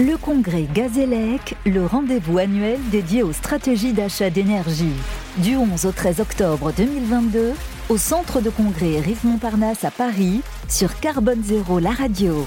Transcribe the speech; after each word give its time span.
Le 0.00 0.16
congrès 0.16 0.66
Gazélec, 0.72 1.56
le 1.66 1.84
rendez-vous 1.84 2.38
annuel 2.38 2.78
dédié 2.90 3.22
aux 3.22 3.34
stratégies 3.34 3.92
d'achat 3.92 4.30
d'énergie. 4.30 4.94
Du 5.36 5.56
11 5.58 5.84
au 5.84 5.92
13 5.92 6.20
octobre 6.20 6.72
2022, 6.74 7.52
au 7.90 7.98
centre 7.98 8.40
de 8.40 8.48
congrès 8.48 8.98
Rive 9.00 9.26
Montparnasse 9.26 9.84
à 9.84 9.90
Paris, 9.90 10.40
sur 10.70 10.98
Carbone 11.00 11.42
Zéro, 11.42 11.80
la 11.80 11.90
radio. 11.90 12.46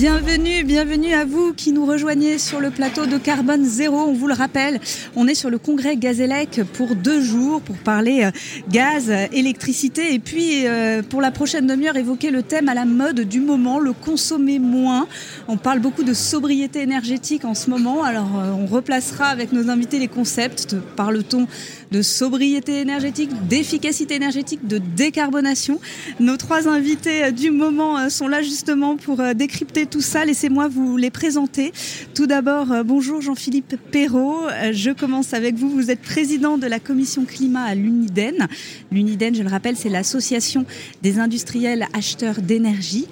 Bienvenue, 0.00 0.64
bienvenue 0.64 1.12
à 1.12 1.26
vous 1.26 1.52
qui 1.52 1.72
nous 1.72 1.84
rejoignez 1.84 2.38
sur 2.38 2.58
le 2.58 2.70
plateau 2.70 3.04
de 3.04 3.18
Carbone 3.18 3.66
Zéro. 3.66 3.98
On 3.98 4.14
vous 4.14 4.28
le 4.28 4.32
rappelle, 4.32 4.80
on 5.14 5.28
est 5.28 5.34
sur 5.34 5.50
le 5.50 5.58
congrès 5.58 5.96
Gazélec 5.96 6.62
pour 6.72 6.96
deux 6.96 7.20
jours 7.20 7.60
pour 7.60 7.76
parler 7.76 8.24
euh, 8.24 8.30
gaz, 8.70 9.10
électricité 9.30 10.14
et 10.14 10.18
puis 10.18 10.66
euh, 10.66 11.02
pour 11.02 11.20
la 11.20 11.30
prochaine 11.30 11.66
demi-heure 11.66 11.98
évoquer 11.98 12.30
le 12.30 12.42
thème 12.42 12.70
à 12.70 12.74
la 12.74 12.86
mode 12.86 13.20
du 13.20 13.40
moment, 13.40 13.78
le 13.78 13.92
consommer 13.92 14.58
moins. 14.58 15.06
On 15.48 15.58
parle 15.58 15.80
beaucoup 15.80 16.02
de 16.02 16.14
sobriété 16.14 16.80
énergétique 16.80 17.44
en 17.44 17.54
ce 17.54 17.68
moment, 17.68 18.02
alors 18.02 18.40
euh, 18.40 18.52
on 18.52 18.64
replacera 18.64 19.26
avec 19.26 19.52
nos 19.52 19.68
invités 19.68 19.98
les 19.98 20.08
concepts. 20.08 20.76
Parle-t-on 20.96 21.46
de 21.90 22.02
sobriété 22.02 22.80
énergétique, 22.80 23.30
d'efficacité 23.48 24.14
énergétique, 24.14 24.66
de 24.66 24.78
décarbonation 24.78 25.80
Nos 26.20 26.36
trois 26.36 26.68
invités 26.68 27.32
du 27.32 27.50
moment 27.50 28.08
sont 28.08 28.28
là 28.28 28.42
justement 28.42 28.96
pour 28.96 29.22
décrypter 29.34 29.86
tout 29.86 30.00
ça, 30.00 30.24
laissez-moi 30.24 30.68
vous 30.68 30.96
les 30.96 31.10
présenter. 31.10 31.72
Tout 32.14 32.26
d'abord, 32.26 32.72
euh, 32.72 32.82
bonjour 32.82 33.20
Jean-Philippe 33.20 33.76
Perrault. 33.90 34.46
Euh, 34.48 34.72
je 34.72 34.90
commence 34.90 35.34
avec 35.34 35.54
vous. 35.56 35.70
Vous 35.70 35.90
êtes 35.90 36.00
président 36.00 36.58
de 36.58 36.66
la 36.66 36.78
commission 36.78 37.24
climat 37.24 37.62
à 37.62 37.74
l'UNIDEN. 37.74 38.46
L'UNIDEN, 38.92 39.34
je 39.34 39.42
le 39.42 39.48
rappelle, 39.48 39.76
c'est 39.76 39.88
l'association 39.88 40.66
des 41.02 41.18
industriels 41.18 41.86
acheteurs 41.92 42.40
d'énergie. 42.40 43.06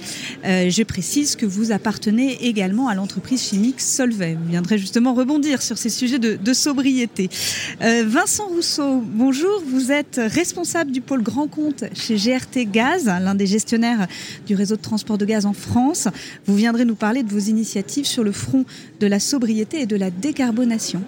Euh, 0.45 0.71
je 0.71 0.83
précise 0.83 1.37
que 1.37 1.47
vous 1.47 1.73
appartenez 1.73 2.47
également 2.47 2.89
à 2.89 2.95
l'entreprise 2.95 3.43
chimique 3.43 3.81
Solvay. 3.81 4.35
Vous 4.35 4.51
viendrez 4.51 4.79
justement 4.79 5.15
rebondir 5.15 5.63
sur 5.63 5.79
ces 5.79 5.91
sujets 5.91 6.19
de, 6.19 6.37
de 6.37 6.53
sobriété. 6.53 7.29
Vincent 7.81 8.47
Rousseau, 8.47 8.68
bonjour. 8.77 9.63
Vous 9.67 9.93
êtes 9.93 10.21
responsable 10.23 10.91
du 10.91 11.01
pôle 11.01 11.23
grand 11.23 11.47
compte 11.49 11.85
chez 11.95 12.17
GRT 12.17 12.71
Gaz, 12.71 13.07
l'un 13.07 13.35
des 13.35 13.47
gestionnaires 13.47 14.07
du 14.47 14.55
réseau 14.55 14.77
de 14.77 14.81
transport 14.81 15.17
de 15.17 15.25
gaz 15.25 15.47
en 15.47 15.53
France. 15.53 16.09
Vous 16.47 16.55
viendrez 16.55 16.85
nous 16.85 16.95
parler 16.95 17.23
de 17.23 17.31
vos 17.31 17.39
initiatives 17.39 18.05
sur 18.05 18.25
le 18.25 18.33
front 18.33 18.65
de 19.01 19.07
la 19.07 19.21
sobriété 19.21 19.81
et 19.81 19.87
de 19.87 19.97
la 19.97 20.11
décarbonation. 20.11 21.03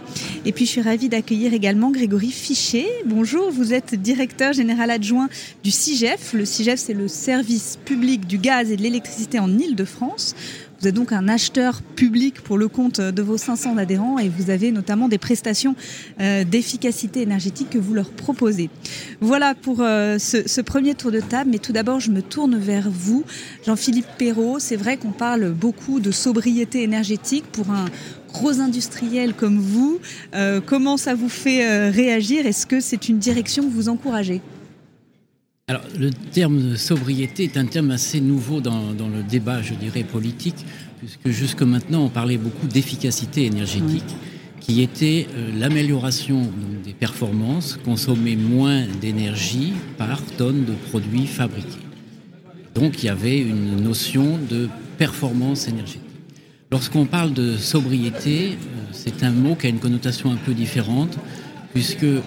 Et 0.44 0.52
puis 0.52 0.64
je 0.64 0.70
suis 0.70 0.80
ravie 0.80 1.08
d'accueillir 1.08 1.52
également 1.52 1.91
Grégory 1.91 2.30
Fichet. 2.30 2.89
Bonjour, 3.05 3.50
vous 3.50 3.74
êtes 3.74 3.95
directeur 3.95 4.52
général 4.52 4.91
adjoint 4.91 5.28
du 5.62 5.70
CIGEF. 5.70 6.33
Le 6.33 6.45
CIGEF, 6.45 6.80
c'est 6.80 6.95
le 6.95 7.08
service 7.08 7.78
public 7.84 8.27
du 8.27 8.39
gaz 8.39 8.70
et 8.70 8.77
de 8.77 8.83
l'électricité 8.83 9.39
en 9.39 9.58
Ile-de-France. 9.58 10.34
Vous 10.81 10.89
êtes 10.89 10.95
donc 10.95 11.12
un 11.12 11.28
acheteur 11.28 11.83
public 11.83 12.41
pour 12.41 12.56
le 12.56 12.67
compte 12.67 13.03
de 13.03 13.23
vos 13.23 13.36
500 13.36 13.77
adhérents 13.77 14.19
et 14.19 14.31
vous 14.31 14.48
avez 14.48 14.73
notamment 14.73 15.09
des 15.09 15.19
prestations 15.19 15.75
euh, 16.20 16.42
d'efficacité 16.45 17.20
énergétique 17.20 17.69
que 17.69 17.78
vous 17.78 17.92
leur 17.92 18.09
proposez. 18.09 18.70
Voilà 19.20 19.55
pour 19.55 19.83
euh, 19.83 20.17
ce, 20.19 20.61
premier 20.62 20.95
tour 20.95 21.11
de 21.11 21.20
table, 21.20 21.51
mais 21.53 21.58
tout 21.58 21.73
d'abord 21.73 22.01
je 22.01 22.11
me 22.11 22.23
tourne 22.23 22.56
vers 22.56 22.89
vous, 22.89 23.25
Jean-Philippe 23.67 24.06
Perrault. 24.17 24.58
C'est 24.58 24.77
vrai 24.77 24.97
qu'on 24.97 25.12
parle 25.12 25.51
beaucoup 25.51 26.01
de 26.01 26.11
sobriété 26.11 26.83
énergétique 26.83 27.45
pour 27.53 27.70
un 27.70 27.84
gros 28.33 28.61
industriel 28.61 29.34
comme 29.34 29.58
vous. 29.58 30.01
Euh, 30.34 30.62
comment 30.64 30.97
ça 30.97 31.14
vous 31.14 31.28
fait 31.28 31.91
réagir? 31.91 32.47
Est-ce 32.47 32.64
que 32.64 32.81
c'est 32.81 33.11
une 33.11 33.19
direction 33.19 33.64
que 33.64 33.70
vous 33.75 33.91
encouragez? 33.91 34.41
Alors, 35.71 35.85
le 35.97 36.11
terme 36.11 36.71
de 36.71 36.75
sobriété 36.75 37.45
est 37.45 37.57
un 37.57 37.65
terme 37.65 37.93
assez 37.93 38.21
nouveau 38.21 38.61
dans, 38.61 38.91
le 38.91 39.23
débat, 39.23 39.63
je 39.63 39.75
dirais, 39.75 40.03
politique, 40.03 40.67
puisque 40.99 41.29
jusque 41.29 41.63
maintenant, 41.63 42.07
on 42.07 42.09
parlait 42.09 42.39
beaucoup 42.39 42.67
d'efficacité 42.67 43.45
énergétique, 43.45 44.17
qui 44.59 44.83
était 44.83 45.29
euh, 45.33 45.48
l'amélioration 45.57 46.51
des 46.85 46.92
performances, 46.92 47.79
consommer 47.85 48.35
moins 48.35 48.85
d'énergie 49.01 49.73
par 49.97 50.20
tonne 50.36 50.64
de 50.64 50.73
produits 50.89 51.29
fabriqués. 51.29 51.86
Donc, 52.75 53.05
il 53.05 53.07
y 53.07 53.09
avait 53.09 53.39
une 53.39 53.80
notion 53.80 54.41
de 54.51 54.69
performance 54.98 55.69
énergétique. 55.69 56.03
Lorsqu'on 56.73 57.07
parle 57.07 57.33
de 57.33 57.57
sobriété, 57.57 58.55
euh, 58.55 58.80
c'est 58.91 59.23
un 59.23 59.30
mot 59.30 59.55
qui 59.55 59.69
a 59.69 59.70
une 59.70 59.79
connotation 59.79 60.33
un 60.33 60.36
peu 60.45 60.53
différente, 60.53 61.17
puisque 61.73 62.03
euh, 62.03 62.25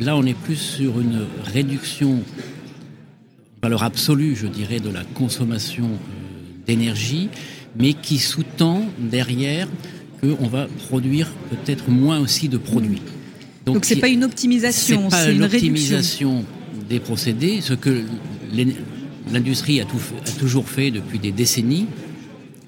là, 0.00 0.16
on 0.16 0.24
est 0.24 0.34
plus 0.34 0.56
sur 0.56 1.00
une 1.00 1.20
réduction 1.44 2.24
valeur 3.62 3.82
absolue, 3.82 4.34
je 4.34 4.46
dirais, 4.46 4.80
de 4.80 4.90
la 4.90 5.04
consommation 5.04 5.84
euh, 5.84 6.66
d'énergie, 6.66 7.28
mais 7.78 7.92
qui 7.92 8.18
sous-tend 8.18 8.84
derrière 8.98 9.68
qu'on 10.20 10.48
va 10.48 10.66
produire 10.88 11.28
peut-être 11.50 11.90
moins 11.90 12.20
aussi 12.20 12.48
de 12.48 12.58
produits. 12.58 13.02
Donc 13.66 13.84
c'est 13.84 13.96
pas 13.96 14.08
une 14.08 14.24
optimisation, 14.24 15.10
c'est 15.10 15.34
une 15.34 15.44
optimisation 15.44 16.44
des 16.88 16.98
procédés, 16.98 17.60
ce 17.60 17.74
que 17.74 18.02
l'industrie 19.30 19.80
a, 19.80 19.86
toujours 20.38 20.68
fait 20.68 20.90
depuis 20.90 21.18
des 21.18 21.30
décennies. 21.30 21.86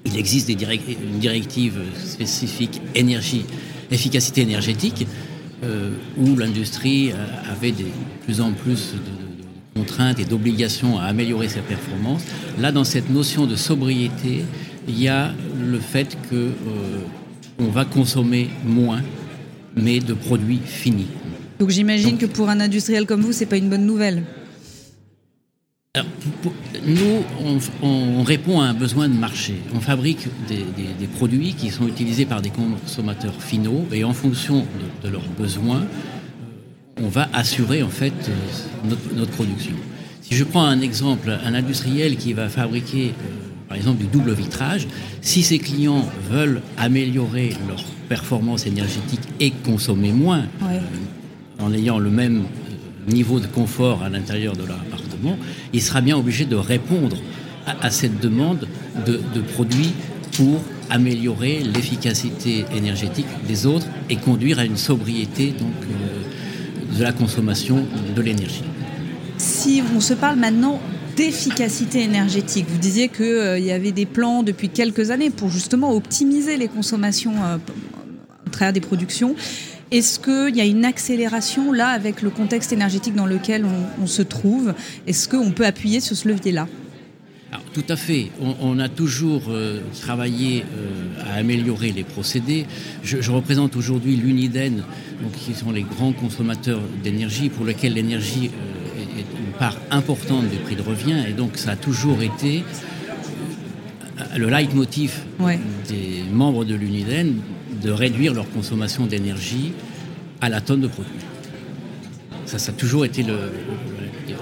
Il 0.05 0.17
existe 0.17 0.47
des 0.47 0.53
une 0.53 1.19
directive 1.19 1.79
spécifique 2.05 2.81
énergie, 2.95 3.45
efficacité 3.91 4.41
énergétique, 4.41 5.07
euh, 5.63 5.91
où 6.17 6.35
l'industrie 6.35 7.11
avait 7.49 7.71
de 7.71 7.85
plus 8.25 8.39
en 8.41 8.51
plus 8.51 8.93
de, 8.93 9.32
contraintes 9.75 10.19
et 10.19 10.25
d'obligations 10.25 10.99
à 10.99 11.03
améliorer 11.03 11.49
sa 11.49 11.61
performance. 11.61 12.23
Là, 12.59 12.71
dans 12.71 12.83
cette 12.83 13.09
notion 13.09 13.45
de 13.45 13.55
sobriété, 13.55 14.45
il 14.87 14.99
y 14.99 15.07
a 15.07 15.31
le 15.59 15.79
fait 15.79 16.17
que 16.29 16.35
euh, 16.35 16.51
on 17.59 17.67
va 17.67 17.85
consommer 17.85 18.49
moins, 18.65 19.01
mais 19.75 19.99
de 19.99 20.13
produits 20.13 20.59
finis. 20.63 21.07
Donc 21.59 21.69
j'imagine 21.69 22.17
que 22.17 22.25
pour 22.25 22.49
un 22.49 22.59
industriel 22.59 23.05
comme 23.05 23.21
vous, 23.21 23.31
c'est 23.31 23.45
pas 23.45 23.57
une 23.57 23.69
bonne 23.69 23.85
nouvelle. 23.85 24.23
nous, 26.85 27.23
on, 27.81 28.23
répond 28.23 28.59
à 28.59 28.65
un 28.65 28.73
besoin 28.73 29.07
de 29.07 29.13
marché. 29.13 29.55
On 29.73 29.79
fabrique 29.79 30.27
des, 30.47 31.07
produits 31.15 31.53
qui 31.53 31.69
sont 31.69 31.87
utilisés 31.87 32.25
par 32.25 32.41
des 32.41 32.49
consommateurs 32.49 33.41
finaux 33.41 33.85
et 33.91 34.03
en 34.03 34.13
fonction 34.13 34.65
de 35.03 35.09
leurs 35.09 35.29
besoins, 35.37 35.85
on 37.01 37.07
va 37.07 37.27
assurer 37.33 37.83
en 37.83 37.89
fait 37.89 38.13
euh, 38.29 38.95
notre, 39.15 39.31
production. 39.31 39.73
Si 40.21 40.35
je 40.35 40.43
prends 40.43 40.65
un 40.65 40.81
exemple, 40.81 41.37
un 41.43 41.53
industriel 41.53 42.17
qui 42.17 42.33
va 42.33 42.49
fabriquer 42.49 43.07
euh, 43.07 43.67
par 43.67 43.77
exemple 43.77 43.99
du 43.99 44.07
double 44.07 44.33
vitrage, 44.33 44.87
si 45.21 45.43
ses 45.43 45.59
clients 45.59 46.05
veulent 46.29 46.61
améliorer 46.77 47.53
leur 47.67 47.83
performance 48.09 48.65
énergétique 48.67 49.21
et 49.39 49.51
consommer 49.51 50.11
moins, 50.11 50.43
euh, 50.63 50.79
en 51.59 51.73
ayant 51.73 51.99
le 51.99 52.09
même 52.09 52.43
niveau 53.07 53.39
de 53.39 53.47
confort 53.47 54.03
à 54.03 54.09
l'intérieur 54.09 54.55
de 54.55 54.63
leur 54.63 54.79
appartement, 54.79 55.37
il 55.73 55.81
sera 55.81 56.01
bien 56.01 56.17
obligé 56.17 56.45
de 56.45 56.55
répondre 56.55 57.17
à, 57.65 57.89
cette 57.89 58.19
demande 58.19 58.67
de, 59.05 59.41
produits 59.53 59.93
pour 60.33 60.61
améliorer 60.89 61.63
l'efficacité 61.63 62.65
énergétique 62.75 63.27
des 63.47 63.65
autres 63.65 63.87
et 64.09 64.17
conduire 64.17 64.59
à 64.59 64.65
une 64.65 64.77
sobriété 64.77 65.51
donc 65.51 65.71
de 66.97 67.03
la 67.03 67.11
consommation 67.11 67.85
de 68.15 68.21
l'énergie. 68.21 68.63
Si 69.37 69.81
on 69.95 69.99
se 69.99 70.13
parle 70.13 70.37
maintenant 70.37 70.79
d'efficacité 71.15 72.01
énergétique, 72.01 72.65
vous 72.69 72.77
disiez 72.77 73.09
qu'il 73.09 73.25
euh, 73.25 73.59
y 73.59 73.71
avait 73.71 73.91
des 73.91 74.05
plans 74.05 74.43
depuis 74.43 74.69
quelques 74.69 75.11
années 75.11 75.29
pour 75.29 75.49
justement 75.49 75.91
optimiser 75.91 76.57
les 76.57 76.67
consommations 76.67 77.33
euh, 77.43 77.57
à 78.47 78.49
travers 78.49 78.73
des 78.73 78.81
productions. 78.81 79.35
Est-ce 79.91 80.19
qu'il 80.19 80.55
y 80.55 80.61
a 80.61 80.65
une 80.65 80.85
accélération 80.85 81.71
là 81.71 81.89
avec 81.89 82.23
le 82.23 82.31
contexte 82.31 82.73
énergétique 82.73 83.13
dans 83.13 83.27
lequel 83.27 83.63
on, 84.01 84.07
se 84.07 84.23
trouve? 84.23 84.73
Est-ce 85.05 85.29
qu'on 85.29 85.51
peut 85.51 85.67
appuyer 85.67 85.99
sur 85.99 86.15
ce 86.15 86.27
levier-là? 86.27 86.67
Tout 87.73 87.83
à 87.89 87.95
fait. 87.95 88.31
On, 88.61 88.79
a 88.79 88.89
toujours 88.89 89.43
euh, 89.49 89.79
travaillé 90.01 90.63
à 91.25 91.35
améliorer 91.35 91.91
les 91.91 92.03
procédés. 92.03 92.65
Je, 93.03 93.21
je 93.21 93.31
représente 93.31 93.75
aujourd'hui 93.75 94.15
l'UNIDEN 94.15 94.83
qui 95.45 95.53
sont 95.53 95.71
les 95.71 95.83
grands 95.83 96.13
consommateurs 96.13 96.81
d'énergie, 97.03 97.49
pour 97.49 97.65
lesquels 97.65 97.93
l'énergie 97.93 98.49
euh, 98.49 99.19
est 99.19 99.39
une 99.39 99.53
part 99.57 99.77
importante 99.91 100.49
du 100.49 100.57
prix 100.57 100.75
de 100.75 100.81
revient. 100.81 101.23
Et 101.27 101.33
donc 101.33 101.57
ça 101.57 101.71
a 101.71 101.75
toujours 101.75 102.21
été 102.21 102.63
euh, 104.19 104.37
le 104.37 104.49
leitmotiv 104.49 105.19
des 105.89 106.23
membres 106.31 106.65
de 106.65 106.75
l'UNIDEN 106.75 107.35
de 107.81 107.91
réduire 107.91 108.33
leur 108.33 108.49
consommation 108.49 109.05
d'énergie 109.05 109.73
à 110.41 110.49
la 110.49 110.61
tonne 110.61 110.81
de 110.81 110.87
produit. 110.87 111.11
Ça, 112.45 112.59
ça 112.59 112.71
a 112.71 112.75
toujours 112.75 113.05
été 113.05 113.23
le. 113.23 113.35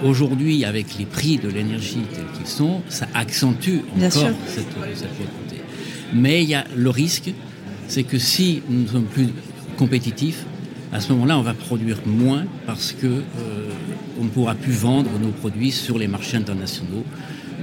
Aujourd'hui, 0.04 0.66
avec 0.66 0.98
les 0.98 1.06
prix 1.06 1.38
de 1.38 1.48
l'énergie 1.48 2.02
tels 2.14 2.26
qu'ils 2.38 2.48
sont, 2.48 2.82
ça 2.90 3.08
accentue 3.14 3.80
encore 3.96 4.12
cette, 4.48 4.66
cette 4.96 5.14
volonté. 5.14 5.62
Mais 6.14 6.44
il 6.44 6.50
y 6.50 6.56
a 6.56 6.66
le 6.76 6.90
risque, 6.90 7.32
c'est 7.88 8.04
que 8.04 8.18
si 8.18 8.62
nous 8.70 8.84
ne 8.84 8.88
sommes 8.88 9.06
plus 9.06 9.28
compétitifs, 9.78 10.46
à 10.94 11.00
ce 11.00 11.14
moment-là, 11.14 11.38
on 11.38 11.42
va 11.42 11.54
produire 11.54 12.00
moins 12.06 12.46
parce 12.66 12.92
que 12.92 13.08
euh, 13.08 13.22
on 14.20 14.26
ne 14.26 14.30
pourra 14.30 14.56
plus 14.56 14.74
vendre 14.74 15.10
nos 15.22 15.32
produits 15.32 15.72
sur 15.72 15.98
les 15.98 16.08
marchés 16.08 16.38
internationaux. 16.38 17.06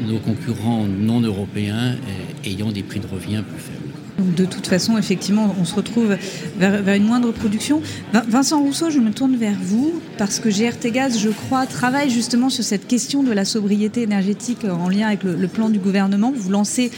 nos 0.06 0.18
concurrents 0.18 0.84
non 0.86 1.20
européens 1.20 1.96
ayant 2.44 2.70
des 2.70 2.82
prix 2.82 3.00
de 3.00 3.06
revient 3.06 3.42
plus 3.46 3.60
faibles. 3.60 3.87
De 4.18 4.44
toute 4.44 4.66
façon, 4.66 4.98
effectivement, 4.98 5.54
on 5.60 5.64
se 5.64 5.76
retrouve 5.76 6.16
vers, 6.58 6.94
une 6.94 7.04
moindre 7.04 7.30
production. 7.30 7.80
Vincent 8.12 8.60
Rousseau, 8.60 8.90
je 8.90 8.98
me 8.98 9.12
tourne 9.12 9.36
vers 9.36 9.56
vous 9.60 10.00
parce 10.16 10.40
que 10.40 10.48
GRT 10.48 10.90
Gaz, 10.90 11.18
je 11.20 11.28
crois, 11.28 11.66
travaille 11.66 12.10
justement 12.10 12.50
sur 12.50 12.64
cette 12.64 12.88
question 12.88 13.22
de 13.22 13.32
la 13.32 13.44
sobriété 13.44 14.02
énergétique 14.02 14.64
en 14.64 14.88
lien 14.88 15.06
avec 15.06 15.22
le, 15.22 15.46
plan 15.46 15.68
du 15.68 15.78
gouvernement. 15.78 16.32
Vous 16.34 16.50
lancez 16.50 16.90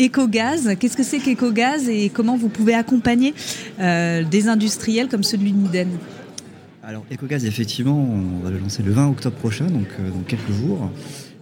EcoGaz. 0.00 0.76
Qu'est-ce 0.78 0.96
que 0.96 1.02
c'est 1.02 1.18
qu'EcoGaz 1.18 1.88
et 1.88 2.10
comment 2.10 2.36
vous 2.36 2.48
pouvez 2.48 2.74
accompagner 2.74 3.34
euh, 3.80 4.22
des 4.22 4.46
industriels 4.46 5.08
comme 5.08 5.24
celui 5.24 5.50
de 5.50 5.56
Niden? 5.56 5.88
Alors 6.84 7.04
EcoGaz, 7.12 7.44
effectivement, 7.44 7.98
on 7.98 8.44
va 8.44 8.50
le 8.50 8.58
lancer 8.58 8.84
le 8.84 8.92
20 8.92 9.08
octobre 9.08 9.36
prochain, 9.36 9.66
donc 9.66 9.88
euh, 9.98 10.10
dans 10.10 10.22
quelques 10.22 10.52
jours. 10.52 10.88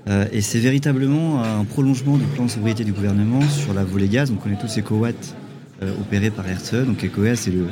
Euh, 0.08 0.26
et 0.32 0.40
c'est 0.40 0.60
véritablement 0.60 1.42
un 1.42 1.64
prolongement 1.64 2.16
du 2.16 2.24
plan 2.26 2.44
de 2.44 2.50
sobriété 2.50 2.84
du 2.84 2.92
gouvernement 2.92 3.40
sur 3.48 3.74
la 3.74 3.84
volée 3.84 4.08
gaz. 4.08 4.30
On 4.30 4.36
connaît 4.36 4.58
tous 4.60 4.78
EcoWatt 4.78 5.34
euh, 5.82 5.90
opéré 6.00 6.30
par 6.30 6.44
RTE. 6.44 6.86
Donc 6.86 7.04
EcoGaz, 7.04 7.40
c'est 7.40 7.50
le, 7.50 7.66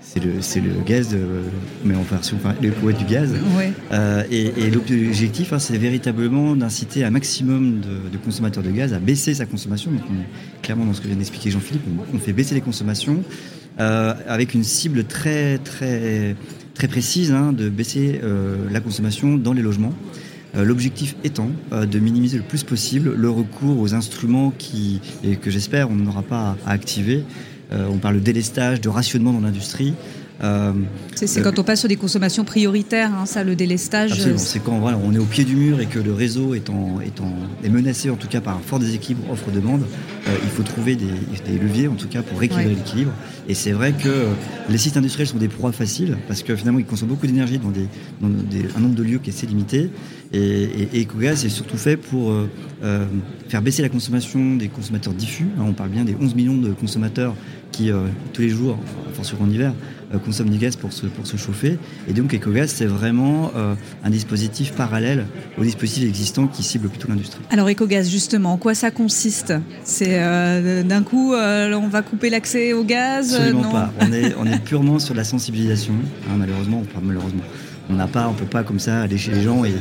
c'est 0.00 0.24
le, 0.24 0.32
c'est 0.40 0.60
le 0.60 0.72
gaz, 0.84 1.16
mais 1.84 1.94
en 1.94 2.02
version, 2.02 2.36
enfin, 2.36 2.54
du 2.60 3.04
gaz. 3.04 3.32
Euh, 3.92 4.24
et, 4.30 4.70
l'objectif, 4.70 5.52
hein, 5.52 5.58
c'est 5.60 5.78
véritablement 5.78 6.56
d'inciter 6.56 7.04
un 7.04 7.10
maximum 7.10 7.80
de, 7.80 8.18
consommateurs 8.18 8.64
de 8.64 8.70
gaz 8.70 8.92
à 8.92 8.98
baisser 8.98 9.34
sa 9.34 9.46
consommation. 9.46 9.92
Donc, 9.92 10.00
clairement, 10.62 10.84
dans 10.84 10.94
ce 10.94 11.00
que 11.00 11.06
vient 11.06 11.16
d'expliquer 11.16 11.50
Jean-Philippe, 11.50 11.82
on, 12.12 12.18
fait 12.18 12.32
baisser 12.32 12.54
les 12.54 12.60
consommations 12.60 13.22
avec 13.76 14.54
une 14.54 14.64
cible 14.64 15.04
très, 15.04 15.58
très, 15.58 16.34
très 16.74 16.88
précise 16.88 17.30
hein, 17.30 17.52
de 17.52 17.68
baisser 17.68 18.20
la 18.70 18.80
consommation 18.80 19.36
dans 19.36 19.52
les 19.52 19.62
logements. 19.62 19.94
Euh, 20.56 20.64
l'objectif 20.64 21.14
étant 21.24 21.50
euh, 21.72 21.84
de 21.84 21.98
minimiser 21.98 22.38
le 22.38 22.42
plus 22.42 22.62
possible 22.62 23.14
le 23.14 23.30
recours 23.30 23.78
aux 23.80 23.94
instruments 23.94 24.52
qui, 24.56 25.00
et 25.22 25.36
que 25.36 25.50
j'espère 25.50 25.90
on 25.90 25.94
n'aura 25.94 26.22
pas 26.22 26.56
à, 26.64 26.72
activer. 26.72 27.24
Euh, 27.72 27.86
on 27.90 27.98
parle 27.98 28.16
de 28.16 28.20
délestage, 28.20 28.80
de 28.80 28.88
rationnement 28.88 29.32
dans 29.32 29.40
l'industrie. 29.40 29.94
C'est 31.14 31.42
quand 31.42 31.58
on 31.58 31.64
passe 31.64 31.80
sur 31.80 31.88
des 31.88 31.96
consommations 31.96 32.44
prioritaires, 32.44 33.12
hein, 33.14 33.26
ça, 33.26 33.44
le 33.44 33.56
délestage. 33.56 34.12
Absolument. 34.12 34.38
C'est 34.38 34.60
quand 34.60 34.78
voilà, 34.78 34.98
on 35.02 35.12
est 35.12 35.18
au 35.18 35.24
pied 35.24 35.44
du 35.44 35.56
mur 35.56 35.80
et 35.80 35.86
que 35.86 35.98
le 35.98 36.12
réseau 36.12 36.54
est, 36.54 36.70
en, 36.70 37.00
est, 37.00 37.20
en, 37.20 37.32
est 37.64 37.68
menacé, 37.68 38.10
en 38.10 38.16
tout 38.16 38.28
cas 38.28 38.40
par 38.40 38.56
un 38.56 38.60
fort 38.60 38.78
déséquilibre 38.78 39.30
offre-demande. 39.30 39.82
il 40.26 40.50
faut 40.50 40.62
trouver 40.62 40.96
des, 40.96 41.06
des, 41.06 41.58
leviers, 41.58 41.88
en 41.88 41.94
tout 41.94 42.08
cas, 42.08 42.22
pour 42.22 42.38
rééquilibrer 42.38 42.74
l'équilibre. 42.74 43.12
Et 43.48 43.54
c'est 43.54 43.72
vrai 43.72 43.92
que 43.92 44.26
les 44.68 44.78
sites 44.78 44.96
industriels 44.96 45.28
sont 45.28 45.38
des 45.38 45.48
proies 45.48 45.72
faciles 45.72 46.16
parce 46.28 46.42
que 46.42 46.54
finalement, 46.54 46.78
ils 46.78 46.84
consomment 46.84 47.10
beaucoup 47.10 47.26
d'énergie 47.26 47.58
dans, 47.58 47.70
des, 47.70 47.88
dans 48.20 48.28
des, 48.28 48.66
un 48.76 48.80
nombre 48.80 48.94
de 48.94 49.02
lieux 49.02 49.18
qui 49.18 49.30
est 49.30 49.32
assez 49.32 49.46
limité. 49.46 49.90
Et, 50.32 50.88
et, 50.92 51.02
EcoGaz 51.02 51.44
est 51.46 51.48
surtout 51.48 51.78
fait 51.78 51.96
pour 51.96 52.30
euh, 52.30 52.50
euh, 52.82 53.06
faire 53.48 53.62
baisser 53.62 53.82
la 53.82 53.88
consommation 53.88 54.56
des 54.56 54.68
consommateurs 54.68 55.14
diffus. 55.14 55.46
Hein, 55.58 55.64
on 55.66 55.72
parle 55.72 55.90
bien 55.90 56.04
des 56.04 56.16
11 56.20 56.34
millions 56.34 56.58
de 56.58 56.72
consommateurs 56.72 57.34
qui, 57.72 57.90
euh, 57.90 58.06
tous 58.32 58.42
les 58.42 58.48
jours, 58.48 58.78
forcément 59.14 59.44
en 59.44 59.50
hiver, 59.50 59.72
consomment 60.24 60.48
du 60.48 60.56
gaz 60.56 60.74
pour 60.76 60.92
se, 60.92 61.06
pour 61.06 61.26
se 61.26 61.36
chauffer. 61.36 61.78
Et 62.08 62.14
donc 62.14 62.32
EcoGaz, 62.32 62.68
c'est 62.68 62.86
vraiment 62.86 63.52
un 64.02 64.08
dispositif 64.08 64.72
parallèle 64.72 65.26
aux 65.58 65.64
dispositifs 65.64 66.08
existants 66.08 66.46
qui 66.46 66.62
ciblent 66.62 66.88
plutôt 66.88 67.08
l'industrie. 67.08 67.42
Alors 67.50 67.68
EcoGaz, 67.68 68.08
justement, 68.08 68.54
en 68.54 68.56
quoi 68.56 68.74
ça 68.74 68.90
consiste? 68.90 69.52
C'est 69.84 70.18
d'un 70.84 71.02
coup, 71.02 71.34
on 71.34 71.88
va 71.88 72.00
couper 72.00 72.30
l'accès 72.30 72.72
au 72.72 72.84
gaz? 72.84 73.34
Absolument 73.34 73.70
pas. 73.70 73.92
On 74.00 74.12
est, 74.12 74.34
on 74.38 74.46
est 74.46 74.64
purement 74.64 74.98
sur 74.98 75.14
la 75.14 75.24
sensibilisation, 75.24 75.92
hein, 76.30 76.36
malheureusement, 76.38 76.82
enfin 76.82 77.00
malheureusement. 77.04 77.42
On 77.90 77.94
n'a 77.94 78.06
pas, 78.06 78.28
on 78.28 78.34
peut 78.34 78.44
pas 78.44 78.64
comme 78.64 78.78
ça 78.78 79.02
aller 79.02 79.16
chez 79.16 79.32
les 79.32 79.42
gens 79.42 79.64
et, 79.64 79.72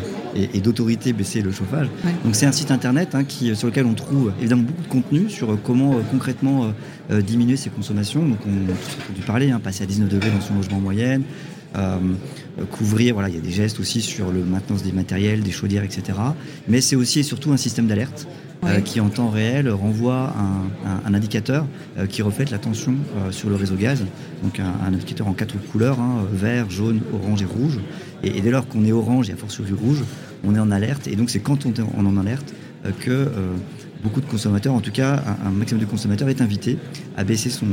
et, 0.54 0.62
d'autorité 0.62 1.14
baisser 1.14 1.42
le 1.42 1.52
chauffage. 1.52 1.88
Donc 2.24 2.36
c'est 2.36 2.46
un 2.46 2.52
site 2.52 2.72
internet 2.72 3.16
hein, 3.16 3.24
qui, 3.24 3.56
sur 3.56 3.68
lequel 3.68 3.86
on 3.86 3.94
trouve 3.94 4.32
évidemment 4.40 4.64
beaucoup 4.64 4.84
de 4.84 4.88
contenu 4.88 5.30
sur 5.30 5.58
comment 5.62 5.96
euh, 5.96 6.02
concrètement 6.12 6.66
euh, 6.66 6.68
euh, 7.12 7.22
diminuer 7.22 7.58
ses 7.58 7.70
consommations. 7.70 8.26
Donc 8.26 8.40
on 8.46 8.72
a 8.72 9.16
dû 9.16 9.22
parler, 9.22 9.52
hein, 9.52 9.60
passer 9.60 9.84
à 9.84 9.88
19 9.88 10.10
degrés 10.10 10.32
dans 10.32 10.42
son 10.42 10.56
logement 10.56 10.78
en 10.78 10.82
moyenne, 10.82 11.24
couvrir, 12.72 13.14
voilà, 13.14 13.30
il 13.30 13.36
y 13.36 13.38
a 13.38 13.42
des 13.42 13.52
gestes 13.52 13.80
aussi 13.80 14.02
sur 14.02 14.32
le 14.32 14.44
maintenance 14.44 14.82
des 14.82 14.92
matériels, 14.92 15.42
des 15.42 15.52
chaudières, 15.52 15.84
etc. 15.84 16.18
Mais 16.68 16.82
c'est 16.82 16.96
aussi 16.96 17.20
et 17.20 17.24
surtout 17.24 17.52
un 17.52 17.58
système 17.58 17.86
d'alerte. 17.86 18.28
Qui 18.84 19.00
en 19.00 19.10
temps 19.10 19.30
réel 19.30 19.70
renvoie 19.70 20.34
un, 21.06 21.14
indicateur 21.14 21.66
qui 22.10 22.22
reflète 22.22 22.52
la 22.52 22.58
tension 22.58 22.96
sur 23.32 23.50
le 23.50 23.56
réseau 23.56 23.76
gaz. 23.76 24.04
Donc 24.44 24.60
un, 24.60 24.94
indicateur 24.94 25.28
en 25.28 25.34
quatre 25.34 25.56
couleurs, 25.72 26.00
hein, 26.00 26.26
vert, 26.32 26.70
jaune, 26.70 27.02
orange 27.14 27.42
et 27.42 27.46
rouge. 27.46 27.80
Et, 28.24 28.42
dès 28.42 28.52
lors 28.52 28.68
qu'on 28.68 28.86
est 28.86 28.92
orange 28.92 29.30
et 29.30 29.34
à 29.34 29.36
force 29.36 29.62
du 29.62 29.74
rouge, 29.74 30.04
on 30.44 30.56
est 30.56 30.60
en 30.60 30.72
alerte. 30.72 31.08
Et 31.08 31.16
donc, 31.16 31.30
c'est 31.30 31.40
quand 31.40 31.66
on 31.66 31.74
est 31.74 31.82
en 31.82 32.18
alerte 32.18 32.54
euh, 32.86 32.92
que 33.00 33.12
euh, 33.12 33.54
beaucoup 34.04 34.22
de 34.22 34.26
consommateurs, 34.26 34.74
en 34.74 34.82
tout 34.82 34.92
cas 34.92 35.24
un, 35.44 35.50
maximum 35.50 35.82
de 35.82 35.90
consommateurs, 35.90 36.30
est 36.30 36.42
invité 36.42 36.78
à 37.16 37.24
baisser 37.24 37.50
son, 37.50 37.66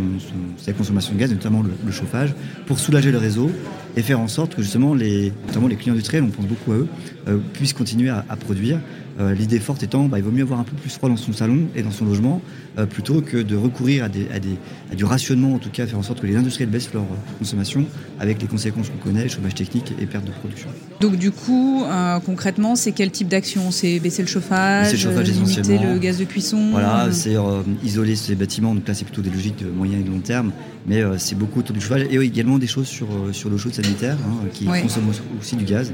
sa 0.56 0.72
consommation 0.72 1.14
de 1.14 1.19
gaz, 1.19 1.30
notamment 1.30 1.62
le, 1.62 1.92
chauffage, 1.92 2.34
pour 2.66 2.78
soulager 2.78 3.12
le 3.12 3.19
réseau 3.19 3.50
et 3.96 4.02
faire 4.02 4.20
en 4.20 4.28
sorte 4.28 4.54
que 4.54 4.62
justement 4.62 4.94
les, 4.94 5.32
notamment 5.46 5.69
les 5.69 5.76
clients 5.76 5.92
industriels, 5.92 6.25
on 6.25 6.30
pense 6.30 6.46
beaucoup 6.46 6.72
à 6.72 6.76
eux, 6.76 6.88
euh, 7.28 7.38
puissent 7.52 7.75
continuer 7.75 8.08
à 8.08 8.37
produire 8.37 8.80
euh, 9.20 9.32
l'idée 9.32 9.61
forte 9.61 9.82
étant, 9.82 10.05
bah, 10.05 10.19
il 10.19 10.25
vaut 10.25 10.32
mieux 10.32 10.43
avoir 10.43 10.58
un 10.58 10.64
peu 10.64 10.75
plus 10.75 10.90
froid 10.90 11.08
dans 11.08 11.16
son 11.16 11.32
salon 11.32 11.69
et 11.76 11.82
dans 11.82 11.93
son 11.93 12.05
logement, 12.05 12.43
euh, 12.78 12.87
plutôt 12.87 13.20
que 13.20 13.37
de 13.37 13.55
recourir 13.55 14.05
à, 14.05 14.08
des, 14.08 14.26
à, 14.32 14.94
du 14.94 15.05
rationnement, 15.05 15.55
en 15.55 15.58
tout 15.58 15.70
cas 15.70 15.87
faire 15.87 15.99
en 15.99 16.02
sorte 16.02 16.20
que 16.20 16.26
les 16.26 16.37
industriels 16.37 16.69
baissent 16.69 16.93
leur 16.93 17.05
consommation, 17.38 17.87
avec 18.19 18.43
les 18.43 18.49
conséquences 18.49 18.90
qu'on 18.90 19.08
connaît, 19.08 19.28
chômage 19.28 19.55
technique 19.55 19.93
et 20.00 20.06
perte 20.06 20.25
de 20.25 20.32
production. 20.32 20.69
Donc 21.00 21.16
du 21.16 21.31
coup, 21.31 21.84
euh, 21.84 22.19
concrètement, 22.20 22.75
c'est 22.75 22.90
quel 22.90 23.11
type 23.12 23.28
d'action? 23.28 23.70
C'est 23.70 24.00
baisser 24.00 24.22
le 24.22 24.28
chauffage, 24.28 24.90
baisser 24.90 24.96
le 24.96 25.11
chauffage 25.11 25.31
limiter 25.31 25.78
le 25.78 25.99
gaz 25.99 26.19
de 26.19 26.25
cuisson? 26.25 26.70
Voilà, 26.72 27.08
c'est 27.12 27.37
isoler 27.84 28.16
ces 28.16 28.34
bâtiments, 28.34 28.75
donc 28.75 28.88
là 28.88 28.94
c'est 28.94 29.05
plutôt 29.05 29.22
des 29.22 29.31
logiques 29.31 29.64
de 29.64 29.70
moyen 29.70 29.99
et 29.99 30.02
de 30.02 30.11
long 30.11 30.19
terme, 30.19 30.50
mais 30.87 31.02
c'est 31.19 31.37
beaucoup 31.38 31.61
autour 31.61 31.75
du 31.75 31.81
chauffage, 31.81 32.06
et 32.11 32.16
également 32.16 32.58
des 32.58 32.66
choses 32.66 32.88
sur, 32.88 33.06
sur 33.32 33.49
l'eau 33.49 33.58
chaude 33.58 33.75
sanitaire, 33.75 34.16
hein, 34.26 34.49
qui 34.52 34.64
consomme 34.64 35.05
aussi 35.40 35.55
du 35.55 35.64
gaz. 35.64 35.93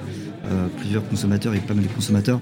plusieurs 0.78 1.06
consommateurs 1.08 1.55
et 1.55 1.58
pas 1.58 1.75
mal 1.75 1.84
de 1.84 1.88
consommateurs 1.88 2.40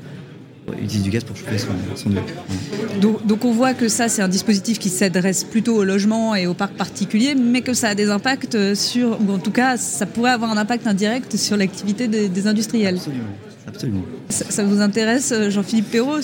utilise 0.75 1.03
du 1.03 1.11
gaz 1.11 1.25
pour 1.25 1.37
chauffer 1.37 1.59
son, 1.59 2.11
eau. 2.11 3.21
Donc, 3.25 3.45
on 3.45 3.53
voit 3.53 3.75
que 3.75 3.89
ça, 3.89 4.09
c'est 4.09 4.23
un 4.23 4.29
dispositif 4.29 4.79
qui 4.79 4.89
s'adresse 4.89 5.45
plutôt 5.45 5.77
au 5.77 5.85
logement 5.85 6.35
et 6.35 6.47
au 6.47 6.55
parc 6.55 6.75
particulier, 6.75 7.35
mais 7.35 7.63
que 7.63 7.75
ça 7.75 7.89
a 7.89 7.95
des 7.95 8.11
impacts 8.11 8.75
sur, 8.75 9.19
ou 9.21 9.33
en 9.33 9.39
tout 9.39 9.51
cas, 9.51 9.77
ça 9.77 10.07
pourrait 10.07 10.33
avoir 10.33 10.51
un 10.51 10.57
impact 10.57 10.87
indirect 10.87 11.37
sur 11.37 11.57
l'activité 11.57 12.09
des, 12.09 12.47
industriels. 12.47 12.97
Absolument. 12.97 13.25
Absolument. 13.67 14.03
Ça, 14.31 14.65
vous 14.65 14.81
intéresse, 14.81 15.35
Jean-Philippe 15.51 15.91
Perrault 15.91 16.21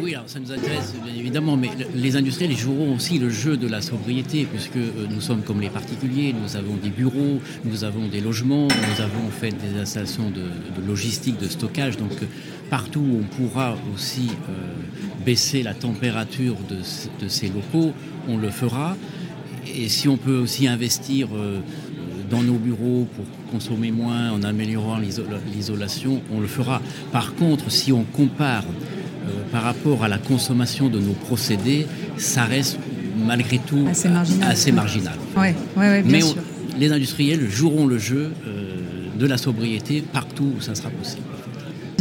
Oui, 0.00 0.14
alors 0.14 0.28
ça 0.28 0.40
nous 0.40 0.50
intéresse 0.50 0.92
bien 1.04 1.14
évidemment, 1.14 1.56
mais 1.56 1.70
les 1.94 2.16
industriels 2.16 2.56
joueront 2.56 2.96
aussi 2.96 3.18
le 3.20 3.30
jeu 3.30 3.56
de 3.56 3.68
la 3.68 3.80
sobriété, 3.80 4.46
puisque 4.52 4.76
euh, 4.76 5.06
nous 5.08 5.20
sommes 5.20 5.42
comme 5.42 5.60
les 5.60 5.70
particuliers, 5.70 6.34
nous 6.34 6.56
avons 6.56 6.74
des 6.74 6.90
bureaux, 6.90 7.40
nous 7.64 7.84
avons 7.84 8.08
des 8.08 8.20
logements, 8.20 8.66
nous 8.66 9.00
avons 9.00 9.30
fait 9.30 9.50
des 9.50 9.80
installations 9.80 10.30
de, 10.30 10.42
de 10.80 10.86
logistique, 10.86 11.38
de 11.38 11.48
stockage, 11.48 11.96
donc 11.96 12.10
partout 12.72 13.00
où 13.00 13.20
on 13.20 13.36
pourra 13.36 13.76
aussi 13.94 14.30
euh, 14.48 14.52
baisser 15.26 15.62
la 15.62 15.74
température 15.74 16.56
de, 16.70 17.28
ces 17.28 17.48
locaux, 17.48 17.92
on 18.26 18.38
le 18.38 18.48
fera. 18.48 18.96
Et 19.76 19.90
si 19.90 20.08
on 20.08 20.16
peut 20.16 20.38
aussi 20.38 20.66
investir 20.66 21.28
euh, 21.34 21.60
dans 22.30 22.42
nos 22.42 22.54
bureaux 22.54 23.06
pour 23.14 23.26
consommer 23.52 23.90
moins 23.90 24.30
en 24.30 24.42
améliorant 24.42 24.98
l'isolation, 24.98 26.22
on 26.32 26.40
le 26.40 26.46
fera. 26.46 26.80
Par 27.12 27.34
contre, 27.34 27.70
si 27.70 27.92
on 27.92 28.04
compare 28.04 28.64
euh, 28.64 29.42
par 29.52 29.64
rapport 29.64 30.02
à 30.02 30.08
la 30.08 30.16
consommation 30.16 30.88
de 30.88 30.98
nos 30.98 31.12
procédés, 31.12 31.86
ça 32.16 32.44
reste 32.44 32.78
malgré 33.26 33.58
tout 33.58 33.86
assez 34.40 34.72
marginal. 34.72 35.18
Mais 36.06 36.20
les 36.78 36.90
industriels 36.90 37.50
joueront 37.50 37.86
le 37.86 37.98
jeu 37.98 38.32
de 39.18 39.26
la 39.26 39.36
sobriété 39.36 40.02
partout 40.10 40.54
où 40.56 40.62
ça 40.62 40.74
sera 40.74 40.88
possible. 40.88 41.26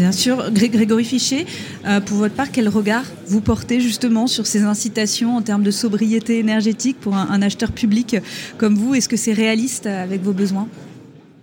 Bien 0.02 0.12
sûr. 0.12 0.52
Grégory 0.52 1.06
Fichet, 1.06 1.46
euh, 1.86 2.02
pour 2.02 2.18
votre 2.18 2.34
part, 2.34 2.52
quel 2.52 2.68
regard 2.68 3.04
vous 3.28 3.40
portez 3.40 3.80
justement 3.80 4.26
sur 4.26 4.48
ces 4.48 4.64
incitations 4.64 5.38
en 5.38 5.44
termes 5.44 5.62
de 5.62 5.70
sobriété 5.70 6.40
énergétique 6.40 7.00
pour 7.00 7.16
un, 7.16 7.40
acheteur 7.44 7.72
public 7.72 8.16
comme 8.58 8.74
vous? 8.74 8.96
Est-ce 8.96 9.08
que 9.08 9.16
c'est 9.16 9.32
réaliste 9.32 9.86
avec 9.86 10.24
vos 10.24 10.34
besoins? 10.34 10.68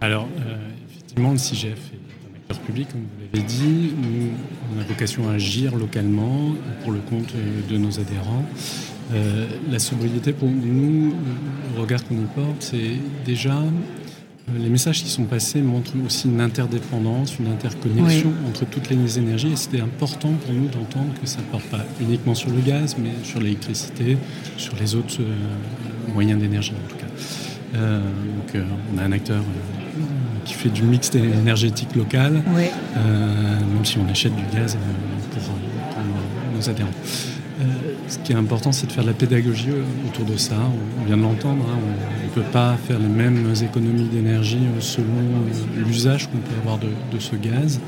Alors, 0.00 0.28
euh, 0.40 0.56
effectivement, 0.90 1.30
le 1.30 1.38
CIGF 1.38 1.66
est 1.66 1.70
un 1.70 2.36
acteur 2.36 2.58
public, 2.58 2.88
comme 2.90 3.02
vous 3.02 3.26
l'avez 3.32 3.46
dit. 3.46 3.92
Nous, 3.96 4.30
on 4.74 4.80
a 4.80 4.82
vocation 4.82 5.28
à 5.28 5.34
agir 5.34 5.76
localement 5.76 6.56
pour 6.82 6.90
le 6.90 6.98
compte 6.98 7.34
de 7.70 7.78
nos 7.78 8.00
adhérents. 8.00 8.44
Euh, 9.14 9.46
la 9.70 9.78
sobriété, 9.78 10.32
pour 10.32 10.48
nous, 10.48 11.14
le 11.76 11.80
regard 11.80 12.04
qu'on 12.04 12.16
y 12.16 12.26
porte, 12.34 12.56
c'est 12.58 12.96
déjà 13.24 13.56
euh, 13.56 13.70
les 14.56 14.68
messages 14.68 15.02
qui 15.02 15.10
sont 15.10 15.24
passés 15.24 15.60
montrent 15.60 15.92
aussi 16.04 16.28
une 16.28 16.40
interdépendance, 16.40 17.38
une 17.38 17.48
interconnexion 17.48 18.32
entre 18.48 18.64
toutes 18.64 18.88
les 18.90 19.18
énergies. 19.18 19.52
Et 19.52 19.56
c'était 19.56 19.80
important 19.80 20.32
pour 20.44 20.54
nous 20.54 20.68
d'entendre 20.68 21.12
que 21.20 21.26
ça 21.26 21.38
ne 21.38 21.44
porte 21.44 21.64
pas 21.64 21.84
uniquement 22.00 22.34
sur 22.34 22.50
le 22.50 22.60
gaz, 22.60 22.96
mais 22.98 23.10
sur 23.24 23.40
l'électricité, 23.40 24.16
sur 24.56 24.74
les 24.76 24.94
autres 24.94 25.20
euh, 25.20 26.12
moyens 26.12 26.40
d'énergie 26.40 26.72
en 26.72 26.88
tout 26.88 26.96
cas. 26.96 27.06
Euh, 27.76 28.00
donc, 28.00 28.64
on 28.94 28.98
a 28.98 29.02
un 29.02 29.12
acteur 29.12 29.42
qui 30.44 30.54
fait 30.54 30.70
du 30.70 30.82
mix 30.82 31.14
énergétique 31.14 31.94
local, 31.94 32.42
même 32.96 33.84
si 33.84 33.98
on 33.98 34.08
achète 34.08 34.34
du 34.34 34.44
gaz 34.54 34.78
pour, 35.32 35.42
nos 36.54 36.70
adhérents. 36.70 36.88
ce 38.08 38.18
qui 38.18 38.32
est 38.32 38.36
important, 38.36 38.72
c'est 38.72 38.86
de 38.86 38.92
faire 38.92 39.04
de 39.04 39.08
la 39.08 39.14
pédagogie 39.14 39.68
autour 40.06 40.24
de 40.24 40.38
ça. 40.38 40.56
On 41.00 41.04
vient 41.04 41.18
de 41.18 41.22
l'entendre, 41.22 41.66
hein. 41.68 41.78
On 42.28 42.38
ne 42.38 42.44
peut 42.44 42.52
pas 42.52 42.76
faire 42.76 42.98
les 42.98 43.08
mêmes 43.08 43.54
économies 43.62 44.08
d'énergie 44.08 44.60
selon 44.80 45.06
l'usage 45.76 46.28
qu'on 46.28 46.38
peut 46.38 46.54
avoir 46.60 46.78
de, 46.78 47.18
ce 47.18 47.36
gaz, 47.36 47.80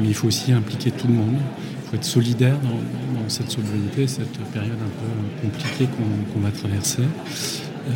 mais 0.00 0.08
il 0.08 0.14
faut 0.14 0.28
aussi 0.28 0.52
impliquer 0.52 0.90
tout 0.90 1.06
le 1.06 1.14
monde. 1.14 1.36
Il 1.36 1.90
faut 1.90 1.96
être 1.96 2.04
solidaire 2.04 2.56
dans, 2.62 3.28
cette 3.28 3.50
sobriété, 3.50 4.06
cette 4.06 4.38
période 4.52 4.72
un 4.72 5.42
peu 5.42 5.48
compliquée 5.48 5.86
qu'on 6.32 6.40
va 6.40 6.50
traverser. 6.50 7.02
Euh, 7.02 7.92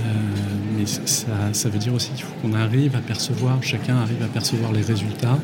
mais 0.77 0.85
ça, 0.87 1.69
veut 1.69 1.79
dire 1.79 1.95
aussi 1.95 2.11
qu'il 2.13 2.25
faut 2.25 2.35
qu'on 2.43 2.55
arrive 2.55 2.97
à 2.97 3.01
percevoir, 3.01 3.63
chacun 3.63 3.97
arrive 3.97 4.23
à 4.23 4.27
percevoir 4.27 4.73
les 4.73 4.83
résultats, 4.83 5.39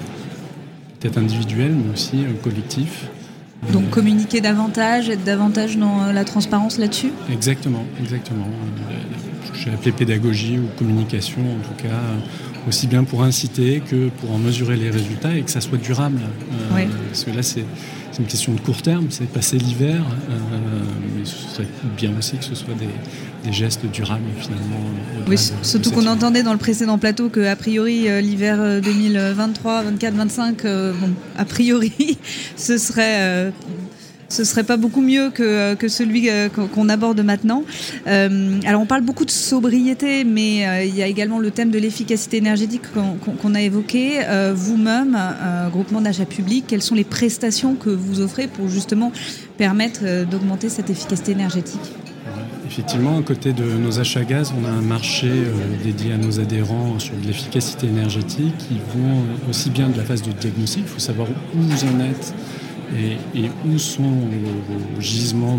peut-être 1.00 1.18
individuels, 1.18 1.74
mais 1.74 1.92
aussi 1.92 2.24
euh, 2.24 2.32
collectifs. 2.42 3.08
Donc 3.72 3.90
communiquer 3.90 4.40
davantage, 4.40 5.10
être 5.10 5.24
davantage 5.24 5.76
dans 5.76 6.04
euh, 6.04 6.12
la 6.12 6.24
transparence 6.24 6.78
là-dessus 6.78 7.12
Exactement, 7.30 7.84
exactement. 8.00 8.48
J'ai 9.54 9.70
appelé 9.70 9.92
pédagogie 9.92 10.58
ou 10.58 10.66
communication 10.78 11.40
en 11.40 11.66
tout 11.66 11.82
cas, 11.82 12.00
aussi 12.68 12.86
bien 12.86 13.04
pour 13.04 13.22
inciter 13.22 13.80
que 13.80 14.08
pour 14.08 14.32
en 14.32 14.38
mesurer 14.38 14.76
les 14.76 14.90
résultats 14.90 15.36
et 15.36 15.42
que 15.42 15.50
ça 15.50 15.60
soit 15.60 15.78
durable. 15.78 16.20
Parce 17.08 17.24
que 17.24 17.30
là, 17.32 17.42
c'est 17.42 17.64
une 18.18 18.26
question 18.26 18.54
de 18.54 18.60
court 18.60 18.82
terme, 18.82 19.06
c'est 19.10 19.28
passer 19.30 19.58
l'hiver, 19.58 20.02
mais 21.16 21.24
ce 21.24 21.36
serait 21.54 21.68
bien 21.96 22.12
aussi 22.16 22.36
que 22.36 22.44
ce 22.44 22.54
soit 22.54 22.74
des, 22.74 22.88
des 23.45 23.52
gestes 23.52 23.87
durables 23.87 24.23
finalement. 24.38 24.76
Oui, 25.28 25.37
surtout 25.62 25.90
qu'on 25.90 26.07
entendait 26.07 26.42
dans 26.42 26.52
le 26.52 26.59
précédent 26.59 26.99
plateau 26.99 27.28
que 27.28 27.40
a 27.47 27.57
priori 27.57 28.09
euh, 28.09 28.21
l'hiver 28.21 28.80
2023, 28.83 29.83
24, 29.83 30.14
25, 30.14 30.62
bon, 30.62 31.11
a 31.37 31.45
priori 31.45 32.18
ce 32.57 32.78
serait 32.78 33.21
euh, 33.21 33.50
ce 34.30 34.45
serait 34.45 34.64
pas 34.64 34.76
beaucoup 34.76 35.00
mieux 35.00 35.30
que, 35.30 35.42
euh, 35.42 35.75
que 35.75 35.88
celui 35.88 36.28
qu'on 36.75 36.88
aborde 36.88 37.21
maintenant. 37.21 37.64
alors 38.07 38.83
on 38.83 38.87
parle 38.87 39.02
beaucoup 39.02 39.25
de 39.25 39.30
sobriété, 39.30 40.25
mais 40.25 40.87
il 40.87 40.95
y 40.95 41.02
a 41.02 41.07
également 41.07 41.38
le 41.38 41.50
thème 41.50 41.71
de 41.71 41.78
l'efficacité 41.78 42.38
énergétique 42.38 42.83
qu'on 43.42 43.54
a 43.54 43.61
évoqué. 43.61 44.21
Vous-même, 44.54 45.18
groupement 45.71 46.00
d'achat 46.00 46.26
public, 46.26 46.64
quelles 46.66 46.83
sont 46.83 46.95
les 46.95 47.04
prestations 47.04 47.75
que 47.75 47.90
vous 47.90 48.21
offrez 48.21 48.49
pour 48.49 48.68
justement 48.68 49.12
permettre 49.57 50.25
d'augmenter 50.26 50.68
cette 50.68 50.90
efficacité 50.90 51.33
énergétique? 51.33 51.80
Effectivement, 52.70 53.18
à 53.18 53.22
côté 53.22 53.54
de 53.54 53.64
nos 53.64 53.98
achats 53.98 54.25
gaz, 54.25 54.52
on 54.56 54.64
a 54.66 54.70
un 54.70 54.82
marché 54.82 55.28
euh, 55.28 55.52
dédié 55.82 56.12
à 56.12 56.18
nos 56.18 56.38
adhérents 56.38 56.98
sur 56.98 57.16
de 57.16 57.26
l'efficacité 57.26 57.87
énergétique. 57.87 58.56
Qui 58.58 58.75
vont 58.94 59.22
aussi 59.48 59.70
bien 59.70 59.88
de 59.88 59.96
la 59.96 60.04
phase 60.04 60.22
de 60.22 60.32
diagnostic, 60.32 60.84
il 60.87 60.88
faut 60.88 60.98
savoir 60.98 61.28
où 61.28 61.58
vous 61.58 61.84
en 61.84 62.00
êtes 62.00 62.34
et, 62.96 63.50
où 63.66 63.78
sont 63.78 64.02
vos, 64.02 65.00
gisements 65.00 65.58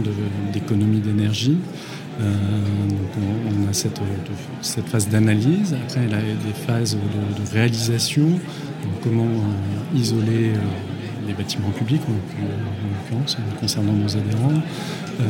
d'économie 0.54 1.00
d'énergie. 1.00 1.58
Euh, 2.22 2.32
on, 3.66 3.70
a 3.70 3.74
cette, 3.74 4.00
phase 4.88 5.08
d'analyse, 5.08 5.74
après 5.74 6.02
il 6.06 6.12
y 6.12 6.14
a 6.14 6.20
des 6.20 6.54
phases 6.68 6.96
de, 6.96 7.54
réalisation, 7.54 8.40
comment 9.04 9.24
euh, 9.24 9.98
isoler 9.98 10.52
les 11.30 11.36
bâtiments 11.36 11.70
publics, 11.70 12.02
en, 12.08 12.12
l'occurrence, 12.12 13.38
concernant 13.60 13.94
nos 13.94 14.18
adhérents, 14.18 14.62
euh, 15.20 15.24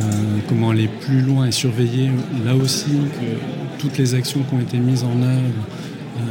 comment 0.48 0.72
aller 0.72 0.88
plus 0.88 1.22
loin 1.22 1.48
et 1.48 1.52
surveiller 1.52 2.10
là 2.46 2.56
aussi 2.56 2.92
que 2.92 3.80
toutes 3.80 3.98
les 3.98 4.14
actions 4.14 4.42
qui 4.44 4.56
ont 4.56 4.60
été 4.60 4.78
mises 4.78 5.04
en 5.04 5.22
œuvre, 5.22 5.64
euh, 6.18 6.22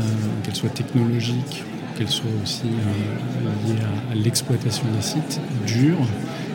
qu'elles 0.42 0.56
soient 0.56 0.70
technologiques, 0.70 1.64
qu'elles 1.96 2.08
soient 2.08 2.30
aussi 2.42 2.66
euh, 2.66 3.68
liées 3.72 3.80
à, 4.10 4.14
l'exploitation 4.14 4.84
des 4.96 5.02
sites, 5.02 5.40
durent 5.66 6.08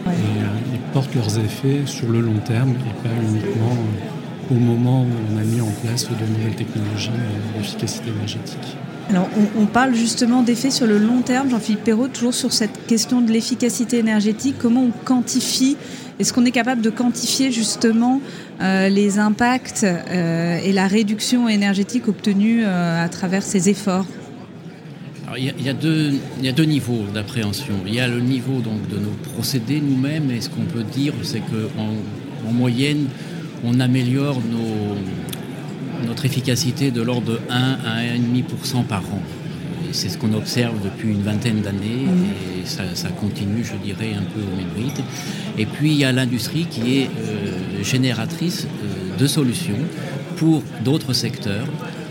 et, 0.07 0.79
portent 0.91 1.15
leurs 1.15 1.39
effets 1.39 1.81
sur 1.85 2.09
le 2.09 2.19
long 2.19 2.37
terme 2.45 2.71
et 2.71 3.07
pas 3.07 3.15
uniquement 3.31 3.75
au 4.51 4.55
moment 4.55 5.03
où 5.03 5.07
on 5.33 5.37
a 5.37 5.43
mis 5.43 5.61
en 5.61 5.71
place 5.83 6.07
de 6.07 6.37
nouvelles 6.37 6.55
technologies 6.55 7.09
d'efficacité 7.55 8.09
énergétique. 8.09 8.77
Alors, 9.09 9.29
on, 9.57 9.65
parle 9.65 9.93
justement 9.93 10.43
d'effets 10.43 10.71
sur 10.71 10.87
le 10.87 10.97
long 10.97 11.21
terme. 11.21 11.49
Jean-Philippe 11.49 11.83
Perrault, 11.83 12.07
toujours 12.07 12.33
sur 12.33 12.53
cette 12.53 12.85
question 12.87 13.21
de 13.21 13.31
l'efficacité 13.31 13.97
énergétique. 13.97 14.55
Comment 14.57 14.83
on 14.83 14.91
quantifie 15.05 15.75
Est-ce 16.19 16.31
qu'on 16.31 16.45
est 16.45 16.51
capable 16.51 16.81
de 16.81 16.89
quantifier 16.89 17.51
justement 17.51 18.21
euh, 18.61 18.87
les 18.87 19.19
impacts 19.19 19.83
euh, 19.83 20.57
et 20.63 20.71
la 20.71 20.87
réduction 20.87 21.49
énergétique 21.49 22.07
obtenue 22.07 22.63
euh, 22.63 23.03
à 23.03 23.09
travers 23.09 23.43
ces 23.43 23.69
efforts? 23.69 24.05
Il 25.35 25.45
y, 25.45 25.69
a, 25.69 25.73
deux, 25.73 26.11
il 26.37 26.45
y, 26.45 26.49
a 26.49 26.51
deux 26.51 26.65
niveaux 26.65 27.05
d'appréhension. 27.11 27.73
Il 27.87 27.95
y 27.95 27.99
a 27.99 28.07
le 28.07 28.19
niveau 28.19 28.59
donc, 28.59 28.87
de 28.87 28.99
nos 28.99 29.13
procédés 29.33 29.81
nous-mêmes, 29.81 30.29
et 30.29 30.39
ce 30.41 30.49
qu'on 30.49 30.65
peut 30.65 30.83
dire, 30.83 31.13
c'est 31.23 31.39
qu'en 31.39 32.47
en 32.47 32.53
moyenne, 32.53 33.07
on 33.63 33.79
améliore 33.79 34.35
nos, 34.35 34.95
notre 36.03 36.25
efficacité 36.25 36.91
de 36.91 37.01
l'ordre 37.01 37.33
de 37.33 37.39
1 37.49 37.55
à 37.55 38.01
1,5% 38.03 38.83
par 38.85 39.01
an. 39.01 39.21
C'est 39.91 40.09
ce 40.09 40.17
qu'on 40.17 40.33
observe 40.33 40.73
depuis 40.83 41.09
une 41.09 41.21
vingtaine 41.21 41.61
d'années 41.61 42.07
et 42.59 42.65
ça, 42.65 43.09
continue, 43.09 43.63
je 43.63 43.75
dirais, 43.75 44.13
un 44.17 44.23
peu 44.23 44.41
au 44.41 44.55
même 44.55 44.73
rythme. 44.75 45.03
Et 45.57 45.67
puis 45.67 45.91
il 45.91 45.97
y 45.97 46.03
a 46.03 46.11
l'industrie 46.11 46.65
qui 46.65 46.97
est 46.97 47.05
euh, 47.05 47.83
génératrice 47.83 48.65
euh, 48.65 49.17
de 49.17 49.27
solutions 49.27 49.77
pour 50.37 50.63
d'autres 50.83 51.13
secteurs 51.13 51.67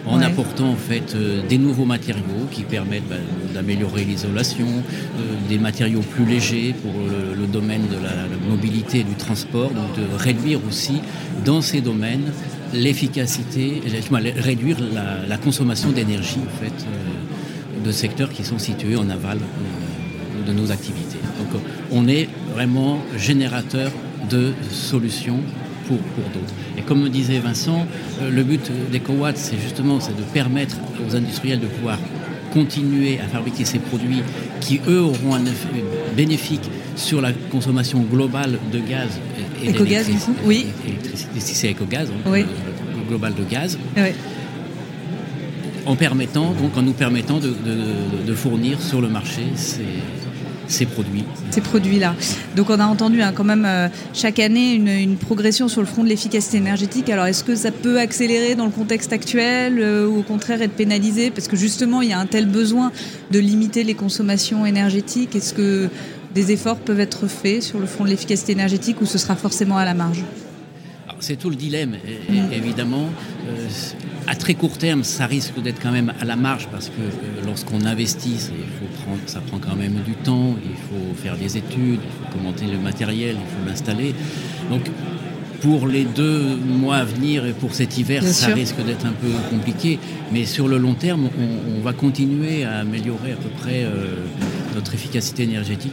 en 0.06 0.20
apportant 0.20 0.70
en 0.70 0.76
fait 0.76 1.14
euh, 1.14 1.42
des 1.48 1.58
nouveaux 1.58 1.84
matériaux 1.84 2.46
qui 2.52 2.62
permettent 2.62 3.08
bah, 3.08 3.16
d'améliorer 3.52 4.04
l'isolation, 4.04 4.66
des 5.48 5.58
matériaux 5.58 6.00
plus 6.00 6.24
légers 6.24 6.74
pour 6.82 6.92
le, 6.92 7.46
domaine 7.46 7.82
de 7.88 7.96
la, 7.96 8.14
la, 8.14 8.48
mobilité 8.48 9.00
et 9.00 9.04
du 9.04 9.14
transport, 9.14 9.70
donc 9.70 9.94
de 9.96 10.04
réduire 10.16 10.60
aussi 10.66 11.00
dans 11.44 11.60
ces 11.60 11.80
domaines 11.80 12.32
l'efficacité, 12.72 13.82
réduire 14.36 14.78
la, 15.28 15.36
consommation 15.36 15.90
d'énergie 15.90 16.38
en 16.38 16.64
fait, 16.64 16.72
euh, 16.84 17.84
de 17.84 17.92
secteurs 17.92 18.30
qui 18.30 18.44
sont 18.44 18.58
situés 18.58 18.96
en 18.96 19.08
aval 19.10 19.38
euh, 19.38 20.46
de 20.46 20.52
nos 20.52 20.70
activités. 20.70 21.18
Donc 21.38 21.60
on 21.90 22.06
est 22.06 22.28
vraiment 22.54 22.98
générateur 23.16 23.90
de 24.30 24.52
solutions 24.70 25.40
pour, 25.86 25.98
pour 25.98 26.24
d'autres. 26.24 26.54
Et 26.78 26.82
comme 26.82 27.02
me 27.02 27.08
disait 27.08 27.38
Vincent, 27.38 27.86
euh, 28.20 28.30
le 28.30 28.44
but 28.44 28.70
d'EcoWatt, 28.92 29.36
c'est 29.36 29.58
justement 29.58 29.98
de 29.98 30.22
permettre 30.32 30.76
aux 31.06 31.16
industriels 31.16 31.60
de 31.60 31.66
pouvoir 31.66 31.98
continuer 32.52 33.18
à 33.18 33.24
fabriquer 33.24 33.64
ces 33.64 33.78
produits 33.78 34.22
qui, 34.60 34.80
eux, 34.86 35.00
auront 35.00 35.34
un 35.34 35.44
effet 35.44 35.82
bénéfique 36.16 36.70
sur 36.96 37.20
la 37.20 37.32
consommation 37.32 38.00
globale 38.00 38.58
de 38.70 38.78
gaz 38.78 39.08
et 39.62 39.70
Éco-gaz, 39.70 40.06
oui. 40.44 40.66
C'est 41.38 41.68
éco-gaz, 41.68 42.08
hein, 42.10 42.30
oui. 42.30 42.40
le, 42.40 43.08
global 43.08 43.34
de 43.34 43.44
gaz. 43.44 43.78
En 45.84 45.96
permettant, 45.96 46.52
donc 46.52 46.76
en 46.76 46.82
nous 46.82 46.92
permettant 46.92 47.40
de, 47.40 48.34
fournir 48.34 48.80
sur 48.80 49.00
le 49.00 49.08
marché 49.08 49.42
ces, 50.68 50.86
produits. 50.86 51.24
Ces 51.50 51.60
produits-là. 51.60 52.14
Donc 52.56 52.70
on 52.70 52.80
a 52.80 52.86
entendu 52.86 53.20
hein, 53.20 53.32
quand 53.34 53.44
même 53.44 53.66
euh, 53.66 53.88
chaque 54.14 54.38
année 54.38 54.74
une, 54.74 55.16
progression 55.16 55.68
sur 55.68 55.82
le 55.82 55.86
front 55.86 56.02
de 56.02 56.08
l'efficacité 56.08 56.56
énergétique. 56.56 57.10
Alors 57.10 57.26
est-ce 57.26 57.44
que 57.44 57.54
ça 57.56 57.70
peut 57.70 57.98
accélérer 57.98 58.54
dans 58.54 58.64
le 58.64 58.70
contexte 58.70 59.12
actuel 59.12 59.78
euh, 59.80 60.06
ou 60.06 60.20
au 60.20 60.22
contraire 60.22 60.62
être 60.62 60.72
pénalisé? 60.72 61.30
Parce 61.30 61.46
que 61.46 61.56
justement 61.56 62.00
il 62.00 62.08
y 62.08 62.12
a 62.12 62.18
un 62.18 62.26
tel 62.26 62.46
besoin 62.46 62.90
de 63.30 63.38
limiter 63.38 63.84
les 63.84 63.94
consommations 63.94 64.64
énergétiques. 64.64 65.36
Est-ce 65.36 65.52
que 65.52 65.90
des 66.34 66.52
efforts 66.52 66.78
peuvent 66.78 67.00
être 67.00 67.26
faits 67.26 67.62
sur 67.62 67.78
le 67.78 67.86
front 67.86 68.04
de 68.04 68.10
l'efficacité 68.10 68.52
énergétique 68.52 69.00
ou 69.00 69.06
ce 69.06 69.18
sera 69.18 69.36
forcément 69.36 69.76
à 69.76 69.84
la 69.84 69.94
marge 69.94 70.24
c'est 71.22 71.36
tout 71.36 71.50
le 71.50 71.56
dilemme, 71.56 71.96
mm. 72.28 72.52
évidemment. 72.52 73.08
Euh, 73.48 73.68
à 74.26 74.34
très 74.34 74.54
court 74.54 74.78
terme, 74.78 75.02
ça 75.02 75.26
risque 75.26 75.60
d'être 75.60 75.80
quand 75.80 75.90
même 75.90 76.12
à 76.20 76.24
la 76.24 76.36
marge 76.36 76.68
parce 76.70 76.88
que 76.88 77.00
euh, 77.00 77.46
lorsqu'on 77.46 77.84
investit, 77.84 78.38
ça 79.26 79.40
prend 79.40 79.58
quand 79.58 79.76
même 79.76 79.94
du 80.04 80.14
temps, 80.14 80.56
il 80.64 80.76
faut 80.76 81.14
faire 81.14 81.36
des 81.36 81.56
études, 81.56 82.00
il 82.04 82.26
faut 82.26 82.36
commenter 82.36 82.66
le 82.66 82.78
matériel, 82.78 83.36
il 83.36 83.58
faut 83.58 83.68
l'installer. 83.68 84.14
Donc, 84.70 84.82
pour 85.62 85.86
les 85.86 86.04
deux 86.04 86.56
mois 86.56 86.96
à 86.96 87.04
venir 87.04 87.46
et 87.46 87.52
pour 87.52 87.72
cet 87.72 87.96
hiver, 87.96 88.22
ça 88.24 88.48
risque 88.48 88.84
d'être 88.84 89.06
un 89.06 89.12
peu 89.12 89.30
compliqué. 89.48 89.98
Mais 90.32 90.44
sur 90.44 90.66
le 90.66 90.76
long 90.76 90.94
terme, 90.94 91.30
on, 91.78 91.80
va 91.80 91.92
continuer 91.92 92.64
à 92.64 92.78
améliorer 92.78 93.32
à 93.32 93.36
peu 93.36 93.48
près 93.48 93.84
euh, 93.84 94.14
notre 94.74 94.94
efficacité 94.94 95.44
énergétique 95.44 95.92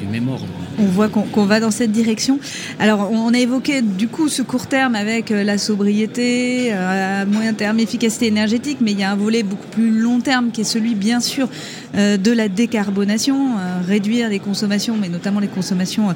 du, 0.00 0.06
même 0.06 0.28
ordre. 0.28 0.46
On 0.78 0.84
voit 0.84 1.08
qu'on 1.08 1.46
va 1.46 1.58
dans 1.60 1.70
cette 1.70 1.92
direction. 1.92 2.38
Alors, 2.78 3.10
on 3.10 3.32
a 3.32 3.38
évoqué 3.38 3.80
du 3.80 4.08
coup 4.08 4.28
ce 4.28 4.42
court 4.42 4.66
terme 4.66 4.94
avec 4.94 5.30
euh, 5.30 5.42
la 5.42 5.56
sobriété, 5.56 6.72
euh, 6.72 7.22
à 7.22 7.24
moyen 7.24 7.54
terme, 7.54 7.80
efficacité 7.80 8.26
énergétique, 8.26 8.78
mais 8.80 8.92
il 8.92 9.00
y 9.00 9.02
a 9.02 9.10
un 9.10 9.16
volet 9.16 9.42
beaucoup 9.42 9.68
plus 9.68 9.90
long 9.90 10.20
terme 10.20 10.50
qui 10.50 10.60
est 10.60 10.64
celui, 10.64 10.94
bien 10.94 11.20
sûr, 11.20 11.48
euh, 11.96 12.18
de 12.18 12.30
la 12.30 12.48
décarbonation, 12.48 13.54
réduire 13.86 14.28
les 14.28 14.38
consommations, 14.38 14.96
mais 15.00 15.08
notamment 15.08 15.40
les 15.40 15.48
consommations 15.48 16.14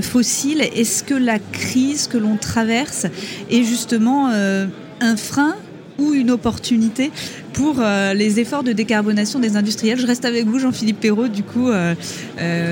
fossiles. 0.00 0.60
Est-ce 0.60 1.02
que 1.04 1.14
la 1.14 1.38
crise 1.38 2.06
que 2.06 2.18
l'on 2.18 2.36
traverse 2.36 3.06
est 3.50 3.62
justement 3.62 4.28
un 4.28 5.16
frein 5.16 5.54
ou 5.98 6.12
une 6.12 6.30
opportunité 6.30 7.10
pour 7.52 7.82
les 8.14 8.40
efforts 8.40 8.62
de 8.62 8.72
décarbonation 8.72 9.38
des 9.38 9.56
industriels. 9.56 9.98
Je 9.98 10.06
reste 10.06 10.24
avec 10.24 10.46
vous, 10.46 10.58
Jean-Philippe 10.58 11.00
Perrault. 11.00 11.28
Du 11.28 11.42
coup, 11.42 11.70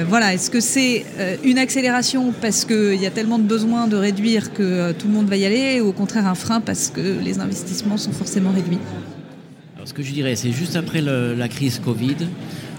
voilà, 0.08 0.34
est-ce 0.34 0.50
que 0.50 0.60
c'est 0.60 1.04
une 1.44 1.58
accélération 1.58 2.32
parce 2.40 2.64
qu'il 2.64 3.00
y 3.00 3.06
a 3.06 3.10
tellement 3.10 3.38
de 3.38 3.44
besoins 3.44 3.86
de 3.86 3.96
réduire 3.96 4.52
que 4.52 4.92
tout 4.92 5.06
le 5.06 5.12
monde 5.12 5.28
va 5.28 5.36
y 5.36 5.44
aller, 5.44 5.80
ou 5.80 5.88
au 5.88 5.92
contraire 5.92 6.26
un 6.26 6.34
frein 6.34 6.60
parce 6.60 6.88
que 6.88 7.20
les 7.22 7.40
investissements 7.40 7.96
sont 7.96 8.12
forcément 8.12 8.50
réduits? 8.52 8.78
Alors, 9.76 9.88
Ce 9.88 9.94
que 9.94 10.02
je 10.02 10.12
dirais, 10.12 10.36
c'est 10.36 10.52
juste 10.52 10.76
après 10.76 11.00
la 11.00 11.48
crise 11.48 11.78
Covid, 11.78 12.16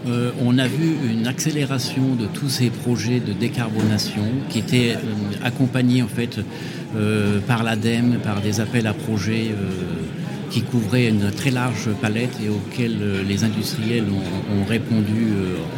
euh, 0.08 0.32
on 0.42 0.58
a 0.58 0.68
vu 0.68 0.96
une 1.12 1.28
accélération 1.28 2.16
de 2.16 2.26
tous 2.26 2.50
ces 2.50 2.72
projets 2.72 3.20
de 3.20 3.34
décarbonation 3.34 4.24
qui 4.50 4.58
étaient 4.60 4.96
euh, 4.96 5.46
accompagnés 5.46 6.02
en 6.02 6.08
fait 6.08 6.40
euh, 6.96 7.40
par 7.42 7.64
l'ADEME, 7.64 8.18
par 8.24 8.42
des 8.42 8.60
appels 8.60 8.88
à 8.88 8.94
projets 8.94 9.52
qui 10.52 10.62
couvraient 10.62 11.08
une 11.08 11.32
très 11.32 11.50
large 11.50 11.90
palette 12.02 12.38
et 12.44 12.50
auxquels 12.50 13.26
les 13.28 13.44
industriels 13.44 14.06
ont, 14.06 14.66
répondu 14.66 15.28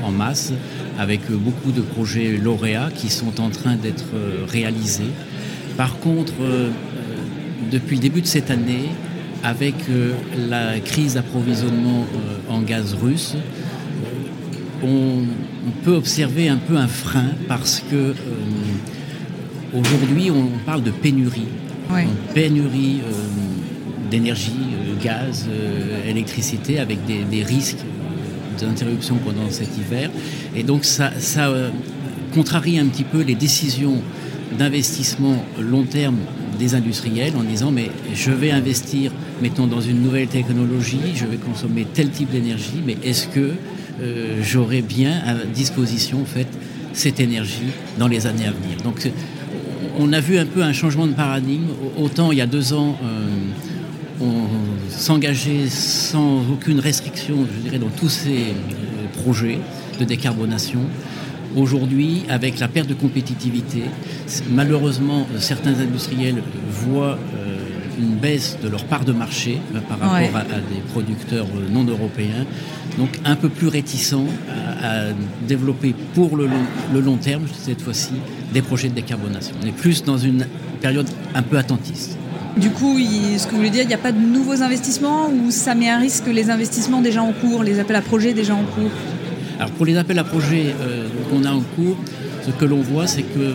en 0.03 0.11
masse, 0.11 0.51
avec 0.99 1.21
beaucoup 1.31 1.71
de 1.71 1.81
projets 1.81 2.37
lauréats 2.37 2.89
qui 2.93 3.09
sont 3.09 3.39
en 3.39 3.49
train 3.49 3.75
d'être 3.75 4.05
réalisés. 4.47 5.11
Par 5.77 5.99
contre, 5.99 6.33
depuis 7.71 7.97
le 7.97 8.01
début 8.01 8.21
de 8.21 8.27
cette 8.27 8.49
année, 8.49 8.89
avec 9.43 9.75
la 10.49 10.79
crise 10.79 11.13
d'approvisionnement 11.13 12.05
en 12.49 12.61
gaz 12.61 12.95
russe, 12.95 13.35
on, 14.83 15.23
peut 15.83 15.95
observer 15.95 16.49
un 16.49 16.57
peu 16.57 16.77
un 16.77 16.87
frein 16.87 17.31
parce 17.47 17.83
que 17.89 17.95
euh, 17.95 18.13
aujourd'hui 19.73 20.31
on 20.31 20.47
parle 20.65 20.83
de 20.83 20.91
pénurie. 20.91 21.47
pénurie 22.33 23.01
euh, 23.05 23.11
d'énergie, 24.13 24.51
euh, 24.51 25.03
gaz, 25.03 25.47
électricité, 26.07 26.77
avec 26.77 26.99
des, 27.05 27.43
risques 27.43 27.83
d'interruption 28.61 29.15
pendant 29.25 29.49
cet 29.49 29.75
hiver. 29.75 30.11
Et 30.55 30.61
donc 30.61 30.85
ça, 30.85 31.11
contrarie 32.31 32.77
un 32.77 32.85
petit 32.85 33.03
peu 33.03 33.21
les 33.23 33.33
décisions 33.33 33.97
d'investissement 34.59 35.43
long 35.59 35.83
terme 35.83 36.17
des 36.59 36.75
industriels 36.75 37.33
en 37.35 37.43
disant 37.43 37.71
mais 37.71 37.89
je 38.13 38.29
vais 38.29 38.51
investir 38.51 39.11
mettons 39.41 39.65
dans 39.65 39.81
une 39.81 40.01
nouvelle 40.03 40.27
technologie, 40.27 41.15
je 41.15 41.25
vais 41.25 41.37
consommer 41.37 41.87
tel 41.91 42.09
type 42.09 42.29
d'énergie, 42.29 42.81
mais 42.85 42.97
est-ce 43.03 43.27
que 43.27 43.53
euh, 44.01 44.39
j'aurai 44.43 44.83
bien 44.83 45.13
à 45.25 45.33
disposition 45.45 46.21
en 46.21 46.25
fait, 46.25 46.47
cette 46.93 47.19
énergie 47.19 47.71
dans 47.97 48.07
les 48.07 48.27
années 48.27 48.45
à 48.45 48.51
venir? 48.51 48.77
Donc 48.83 49.09
on 49.97 50.13
a 50.13 50.19
vu 50.19 50.37
un 50.37 50.45
peu 50.45 50.63
un 50.63 50.73
changement 50.73 51.07
de 51.07 51.13
paradigme. 51.13 51.67
Autant 51.97 52.31
il 52.31 52.37
y 52.37 52.41
a 52.41 52.47
deux 52.47 52.73
ans, 52.73 52.97
euh, 53.03 53.25
on 54.95 54.99
s'engageait 54.99 55.69
sans 55.69 56.41
aucune 56.51 56.79
restriction, 56.79 57.45
je 57.45 57.61
dirais, 57.61 57.79
dans 57.79 57.89
tous 57.89 58.09
ces 58.09 58.37
euh, 58.37 59.23
projets 59.23 59.59
de 59.99 60.05
décarbonation. 60.05 60.81
Aujourd'hui, 61.55 62.23
avec 62.29 62.59
la 62.59 62.67
perte 62.67 62.87
de 62.87 62.93
compétitivité, 62.93 63.83
malheureusement, 64.49 65.27
certains 65.37 65.79
industriels 65.79 66.41
voient 66.69 67.19
une 67.99 68.15
baisse 68.15 68.57
de 68.63 68.69
leur 68.69 68.83
part 68.85 69.05
de 69.05 69.11
marché 69.11 69.59
par 69.87 69.99
rapport 69.99 70.35
à, 70.35 70.43
des 70.43 70.81
producteurs 70.91 71.45
non 71.71 71.83
européens 71.83 72.45
donc 72.97 73.09
un 73.25 73.35
peu 73.35 73.49
plus 73.49 73.67
réticent 73.67 74.15
à, 74.81 75.13
développer 75.47 75.95
pour 76.13 76.35
le 76.37 76.47
long, 76.99 77.17
terme, 77.17 77.45
cette 77.53 77.81
fois-ci, 77.81 78.13
des 78.53 78.61
projets 78.61 78.89
de 78.89 78.95
décarbonation. 78.95 79.55
On 79.63 79.67
est 79.67 79.71
plus 79.71 80.03
dans 80.03 80.17
une 80.17 80.45
période 80.81 81.09
un 81.33 81.41
peu 81.41 81.57
attentiste. 81.57 82.17
Du 82.57 82.69
coup, 82.69 82.97
ce 82.99 83.45
que 83.45 83.51
vous 83.51 83.57
voulez 83.57 83.69
dire, 83.69 83.81
il 83.81 83.87
n'y 83.87 83.93
a 83.93 83.99
pas 83.99 84.11
de 84.11 84.19
nouveaux 84.19 84.61
investissements 84.61 85.27
ou 85.29 85.49
ça 85.49 85.73
met 85.73 85.89
à 85.89 85.97
risque 85.97 86.27
les 86.27 86.49
investissements 86.49 87.01
déjà 87.01 87.23
en 87.23 87.31
cours, 87.33 87.63
les 87.63 87.79
appels 87.79 87.95
à 87.95 88.01
projets 88.01 88.33
déjà 88.33 88.53
en 88.53 88.63
cours 88.63 88.91
Alors 89.59 89.71
pour 89.71 89.85
les 89.85 89.97
appels 89.97 90.19
à 90.19 90.23
projets 90.23 90.75
euh, 90.81 91.07
qu'on 91.29 91.45
a 91.45 91.51
en 91.51 91.61
cours, 91.61 91.97
ce 92.45 92.51
que 92.51 92.65
l'on 92.65 92.81
voit, 92.81 93.07
c'est 93.07 93.23
que 93.23 93.39
euh, 93.39 93.53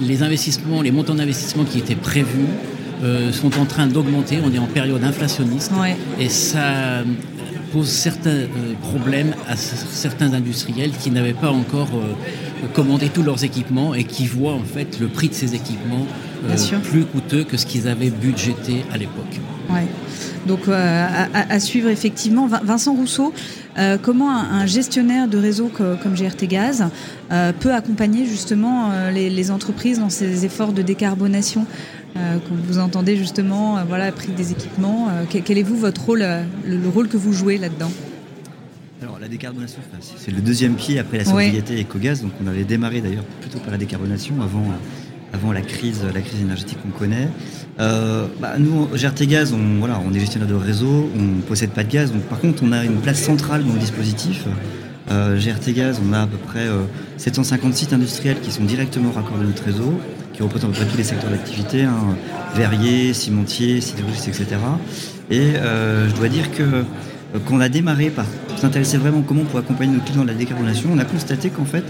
les 0.00 0.22
investissements, 0.22 0.82
les 0.82 0.92
montants 0.92 1.14
d'investissement 1.14 1.64
qui 1.64 1.78
étaient 1.78 1.96
prévus 1.96 2.46
euh, 3.02 3.32
sont 3.32 3.58
en 3.58 3.64
train 3.64 3.88
d'augmenter. 3.88 4.38
On 4.44 4.52
est 4.54 4.58
en 4.58 4.66
période 4.66 5.02
inflationniste 5.02 5.72
et 6.20 6.28
ça 6.28 7.02
pose 7.72 7.88
certains 7.88 8.30
euh, 8.30 8.74
problèmes 8.82 9.34
à 9.48 9.56
certains 9.56 10.34
industriels 10.34 10.92
qui 10.92 11.10
n'avaient 11.10 11.32
pas 11.32 11.50
encore 11.50 11.88
euh, 11.94 12.66
commandé 12.74 13.08
tous 13.08 13.22
leurs 13.22 13.44
équipements 13.44 13.94
et 13.94 14.04
qui 14.04 14.26
voient 14.26 14.52
en 14.52 14.62
fait 14.62 15.00
le 15.00 15.08
prix 15.08 15.28
de 15.28 15.34
ces 15.34 15.54
équipements 15.54 16.06
euh, 16.44 16.78
plus 16.82 17.04
coûteux 17.04 17.44
que 17.44 17.56
ce 17.56 17.66
qu'ils 17.66 17.88
avaient 17.88 18.10
budgété 18.10 18.84
à 18.92 18.98
l'époque. 18.98 19.40
Ouais. 19.70 19.86
Donc 20.46 20.68
à, 20.68 21.60
suivre 21.60 21.88
effectivement. 21.88 22.48
Vincent 22.48 22.94
Rousseau, 22.94 23.32
comment 24.02 24.28
un, 24.28 24.66
gestionnaire 24.66 25.28
de 25.28 25.38
réseau 25.38 25.70
comme 25.70 26.14
GRT 26.14 26.48
Gaz 26.48 26.84
peut 27.60 27.72
accompagner 27.72 28.26
justement 28.26 28.90
les, 29.14 29.50
entreprises 29.52 30.00
dans 30.00 30.10
ces 30.10 30.44
efforts 30.44 30.72
de 30.72 30.82
décarbonation 30.82 31.64
euh, 32.16 32.38
quand 32.46 32.54
vous 32.54 32.78
entendez 32.78 33.16
justement 33.16 33.78
euh, 33.78 33.84
voilà, 33.88 34.12
prix 34.12 34.32
des 34.32 34.52
équipements. 34.52 35.08
Euh, 35.08 35.24
quel 35.28 35.56
est 35.56 35.62
vous 35.62 35.76
votre 35.76 36.04
rôle, 36.04 36.24
le, 36.66 36.88
rôle 36.88 37.08
que 37.08 37.16
vous 37.16 37.32
jouez 37.32 37.56
là-dedans? 37.56 37.90
Alors 39.00 39.18
la 39.18 39.28
décarbonation, 39.28 39.80
c'est 40.16 40.30
le 40.30 40.40
deuxième 40.40 40.74
pied 40.74 40.98
après 40.98 41.18
la 41.18 41.24
sobriété 41.24 41.78
éco-gaz. 41.78 42.22
Donc 42.22 42.32
on 42.42 42.46
avait 42.46 42.64
démarré 42.64 43.00
d'ailleurs 43.00 43.24
plutôt 43.40 43.58
par 43.58 43.70
la 43.70 43.78
décarbonation 43.78 44.40
avant, 44.42 44.64
avant 45.32 45.52
la 45.52 45.62
crise, 45.62 46.02
la 46.14 46.20
crise 46.20 46.40
énergétique 46.40 46.78
qu'on 46.82 46.96
connaît. 46.96 47.28
Bah, 47.78 48.54
nous, 48.58 48.86
GRT 48.94 49.26
Gaz, 49.26 49.52
on, 49.52 49.78
voilà, 49.78 50.00
on 50.06 50.12
est 50.12 50.20
gestionnaire 50.20 50.48
de 50.48 50.54
réseau, 50.54 51.10
on 51.16 51.22
ne 51.22 51.40
possède 51.40 51.70
pas 51.70 51.84
de 51.84 51.90
gaz. 51.90 52.12
Donc 52.12 52.22
par 52.22 52.38
contre, 52.38 52.62
on 52.62 52.72
a 52.72 52.84
une 52.84 53.00
place 53.00 53.22
centrale 53.22 53.64
dans 53.64 53.72
le 53.72 53.78
dispositif. 53.78 54.46
GRT 55.08 55.72
Gaz, 55.74 56.00
on 56.06 56.12
a 56.12 56.22
à 56.22 56.26
peu 56.26 56.36
près 56.36 56.66
750 57.16 57.74
sites 57.74 57.92
industriels 57.92 58.40
qui 58.40 58.52
sont 58.52 58.64
directement 58.64 59.10
raccordés 59.10 59.44
à 59.44 59.46
notre 59.46 59.64
réseau 59.64 59.98
qui 60.32 60.42
représente 60.42 60.70
à 60.70 60.72
peu 60.72 60.80
près 60.80 60.90
tous 60.90 60.98
les 60.98 61.04
secteurs 61.04 61.30
d'activité, 61.30 61.82
hein, 61.82 62.16
verriers, 62.54 63.12
cimentiers, 63.12 63.80
sidérurgistes, 63.80 64.28
etc. 64.28 64.46
Et 65.30 65.56
euh, 65.56 66.08
je 66.08 66.14
dois 66.14 66.28
dire 66.28 66.50
que 66.50 66.62
euh, 66.62 66.82
quand 67.46 67.56
on 67.56 67.60
a 67.60 67.68
démarré 67.68 68.10
par 68.10 68.26
s'intéresser 68.56 68.98
vraiment 68.98 69.22
comment 69.22 69.42
on 69.42 69.44
peut 69.44 69.58
accompagner 69.58 69.94
nos 69.94 70.00
clients 70.00 70.20
dans 70.20 70.26
la 70.26 70.34
décarbonation, 70.34 70.90
on 70.92 70.98
a 70.98 71.04
constaté 71.04 71.50
qu'en 71.50 71.64
fait, 71.64 71.84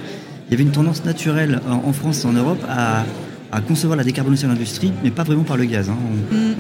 il 0.47 0.53
y 0.53 0.55
avait 0.55 0.63
une 0.63 0.73
tendance 0.73 1.05
naturelle 1.05 1.61
en, 1.69 1.93
France 1.93 2.25
et 2.25 2.27
en 2.27 2.33
Europe 2.33 2.63
à, 2.69 3.05
concevoir 3.61 3.97
la 3.97 4.05
décarbonation 4.05 4.49
de 4.49 4.55
l'industrie, 4.55 4.93
mais 5.05 5.11
pas 5.11 5.25
vraiment 5.25 5.45
par 5.45 5.57
le 5.57 5.65
gaz. 5.65 5.91
Hein. 5.91 5.97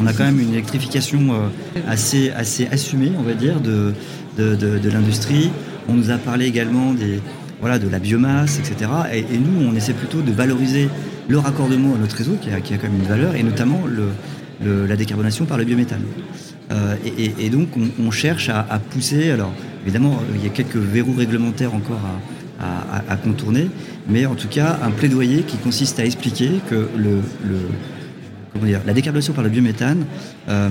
On, 0.01 0.07
a 0.07 0.13
quand 0.13 0.25
même 0.25 0.41
une 0.41 0.53
électrification 0.53 1.33
euh, 1.33 1.49
assez, 1.89 2.31
assez 2.31 2.67
assumée, 2.71 3.13
on 3.19 3.23
va 3.23 3.35
dire, 3.35 3.61
de, 3.61 3.95
de, 4.37 4.91
l'industrie. 4.91 5.51
On 5.89 5.95
nous 5.95 6.11
a 6.11 6.19
parlé 6.19 6.47
également 6.47 6.93
des, 6.93 7.21
voilà, 7.61 7.79
de 7.79 7.89
la 7.89 7.99
biomasse, 7.99 8.59
etc. 8.59 8.91
Et, 9.13 9.21
et, 9.21 9.39
nous, 9.39 9.67
on 9.67 9.75
essaie 9.75 9.95
plutôt 9.95 10.21
de 10.21 10.33
valoriser 10.33 10.89
le 11.29 11.39
raccordement 11.39 11.95
à 11.95 11.99
notre 11.99 12.17
réseau, 12.17 12.37
qui 12.41 12.51
a, 12.51 12.61
qui 12.61 12.75
a 12.75 12.77
quand 12.77 12.89
même 12.89 13.01
une 13.01 13.09
valeur, 13.09 13.35
et 13.37 13.43
notamment 13.43 13.83
le, 13.87 14.87
la 14.87 14.97
décarbonation 14.97 15.45
par 15.45 15.59
le 15.59 15.65
biométhane. 15.65 16.05
Euh, 16.71 16.95
et, 17.19 17.51
donc 17.51 17.69
on, 17.99 18.11
cherche 18.11 18.49
à, 18.49 18.81
pousser, 18.91 19.31
alors 19.31 19.53
évidemment 19.85 20.23
il 20.35 20.43
y 20.43 20.47
a 20.47 20.51
quelques 20.51 20.77
verrous 20.77 21.15
réglementaires 21.15 21.75
encore 21.75 22.01
à, 22.05 22.21
à, 22.63 23.17
contourner, 23.17 23.69
mais 24.09 24.27
en 24.27 24.35
tout 24.35 24.49
cas 24.49 24.79
un 24.83 24.91
plaidoyer 24.91 25.43
qui 25.43 25.57
consiste 25.57 25.99
à 25.99 26.05
expliquer 26.05 26.51
que 26.69 26.89
le, 26.97 27.21
la 28.87 28.93
décarbonation 28.93 29.33
par 29.33 29.45
le 29.45 29.51
biométhane, 29.51 30.05
euh, 30.49 30.69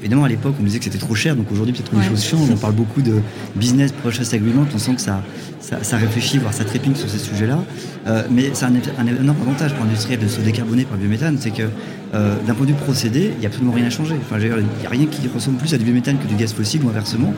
évidemment 0.00 0.24
à 0.24 0.28
l'époque 0.28 0.54
on 0.60 0.64
disait 0.64 0.78
que 0.78 0.84
c'était 0.84 0.98
trop 0.98 1.14
cher, 1.14 1.36
donc 1.36 1.50
aujourd'hui 1.52 1.72
peut-être 1.72 1.90
que 1.90 1.96
les 1.96 2.08
choses 2.08 2.24
changent, 2.24 2.50
on 2.50 2.56
parle 2.56 2.74
beaucoup 2.74 3.02
de 3.02 3.20
business 3.56 3.92
process 3.92 4.34
agreement, 4.34 4.66
on 4.74 4.78
sent 4.78 4.94
que 4.94 5.00
ça, 5.00 5.22
ça, 5.60 5.96
réfléchit, 5.96 6.38
voire 6.38 6.52
ça 6.52 6.64
trépigne 6.64 6.94
sur 6.94 7.08
ces 7.08 7.18
sujets-là, 7.18 7.62
euh, 8.06 8.22
mais 8.30 8.50
c'est 8.52 8.64
un, 8.64 8.74
énorme 9.06 9.40
avantage 9.42 9.74
pour 9.74 9.84
l'industriel 9.84 10.20
de 10.20 10.28
se 10.28 10.40
décarboner 10.40 10.84
par 10.84 10.94
le 10.94 11.02
biométhane, 11.02 11.36
c'est 11.38 11.50
que 11.50 11.68
euh, 12.14 12.34
d'un 12.46 12.54
point 12.54 12.66
de 12.66 12.72
vue 12.72 12.76
procédé, 12.76 13.30
il 13.34 13.38
n'y 13.38 13.46
a 13.46 13.48
absolument 13.48 13.72
rien 13.72 13.86
à 13.86 13.90
changer. 13.90 14.16
Enfin, 14.20 14.36
il 14.40 14.48
n'y 14.48 14.86
a 14.86 14.88
rien 14.88 15.06
qui 15.06 15.28
ressemble 15.28 15.58
plus 15.58 15.72
à 15.74 15.78
du 15.78 15.84
biométhane 15.84 16.18
que 16.18 16.26
du 16.26 16.34
gaz 16.34 16.52
fossile 16.52 16.82
ou 16.84 16.88
inversement. 16.88 17.32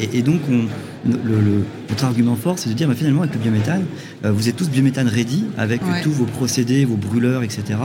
Et, 0.00 0.22
donc 0.22 0.40
on, 0.50 0.64
le, 1.08 1.64
notre 1.88 2.04
argument 2.04 2.34
fort, 2.34 2.58
c'est 2.58 2.68
de 2.68 2.74
dire 2.74 2.88
bah, 2.88 2.94
finalement 2.96 3.22
avec 3.22 3.34
le 3.34 3.40
biométhane, 3.40 3.84
vous 4.24 4.48
êtes 4.48 4.56
tous 4.56 4.68
biométhane 4.68 5.06
ready 5.06 5.44
avec 5.56 5.80
tous 6.02 6.10
vos 6.10 6.24
procédés, 6.24 6.84
vos 6.84 6.96
brûleurs, 6.96 7.42
etc. 7.42 7.78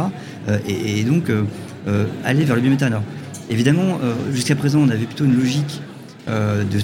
et, 0.67 1.03
donc 1.03 1.29
euh, 1.87 2.05
aller 2.23 2.45
vers 2.45 2.55
le 2.55 2.61
biométhane. 2.61 2.93
Alors, 2.93 3.03
évidemment, 3.49 3.99
euh, 4.01 4.13
jusqu'à 4.33 4.55
présent, 4.55 4.79
on 4.79 4.89
avait 4.89 5.05
plutôt 5.05 5.25
une 5.25 5.37
logique 5.37 5.81
euh, 6.29 6.63
de. 6.63 6.79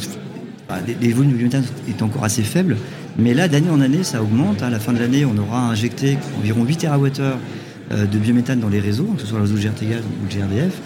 Bah, 0.67 0.75
les, 1.01 1.13
volumes 1.13 1.31
de 1.31 1.37
biométhane 1.37 1.63
étaient 1.87 2.03
encore 2.03 2.25
assez 2.25 2.43
faibles, 2.43 2.77
mais 3.17 3.33
là, 3.33 3.47
d'année 3.47 3.69
en 3.69 3.79
année, 3.79 4.03
ça 4.03 4.21
augmente. 4.21 4.61
À 4.61 4.69
la 4.69 4.79
fin 4.79 4.91
de 4.91 4.99
l'année, 4.99 5.25
on 5.25 5.37
aura 5.37 5.61
injecté 5.69 6.17
environ 6.37 6.63
8 6.65 6.85
TWh 6.85 8.05
de 8.05 8.17
biométhane 8.19 8.59
dans 8.59 8.69
les 8.69 8.79
réseaux, 8.79 9.05
que 9.15 9.21
ce 9.21 9.27
soit 9.27 9.39
le 9.39 9.45
réseau 9.45 9.55
GRTGaz 9.55 10.01
ou 10.01 10.25
le 10.29 10.39
GRDF. 10.39 10.79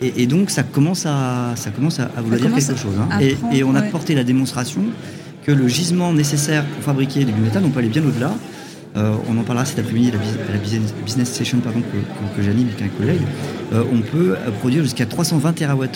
Et, 0.00 0.26
donc, 0.26 0.50
ça 0.50 0.62
commence 0.62 1.06
à, 1.06 1.54
ça 1.56 1.70
commence 1.70 1.98
à, 1.98 2.08
vouloir 2.22 2.40
dire 2.40 2.54
quelque 2.54 2.76
chose. 2.80 2.94
Hein. 3.00 3.18
Et, 3.52 3.64
on 3.64 3.74
a 3.74 3.82
porté 3.82 4.14
la 4.14 4.22
démonstration 4.22 4.82
que 5.44 5.50
le 5.50 5.66
gisement 5.66 6.12
nécessaire 6.12 6.64
pour 6.64 6.84
fabriquer 6.84 7.24
du 7.24 7.32
biométhane, 7.32 7.64
on 7.64 7.70
peut 7.70 7.80
aller 7.80 7.88
bien 7.88 8.04
au-delà. 8.04 8.32
Euh, 8.96 9.14
on 9.28 9.36
en 9.38 9.42
parlera 9.42 9.66
cet 9.66 9.80
après-midi 9.80 10.10
à 10.10 10.52
la 10.52 10.58
business 11.04 11.28
session 11.28 11.58
pardon, 11.58 11.80
que, 12.36 12.42
j'anime 12.42 12.68
avec 12.68 12.82
un 12.82 12.88
collègue. 12.96 13.20
Euh, 13.72 13.82
on 13.92 14.00
peut 14.00 14.36
produire 14.60 14.82
jusqu'à 14.82 15.06
320 15.06 15.52
TWh 15.52 15.88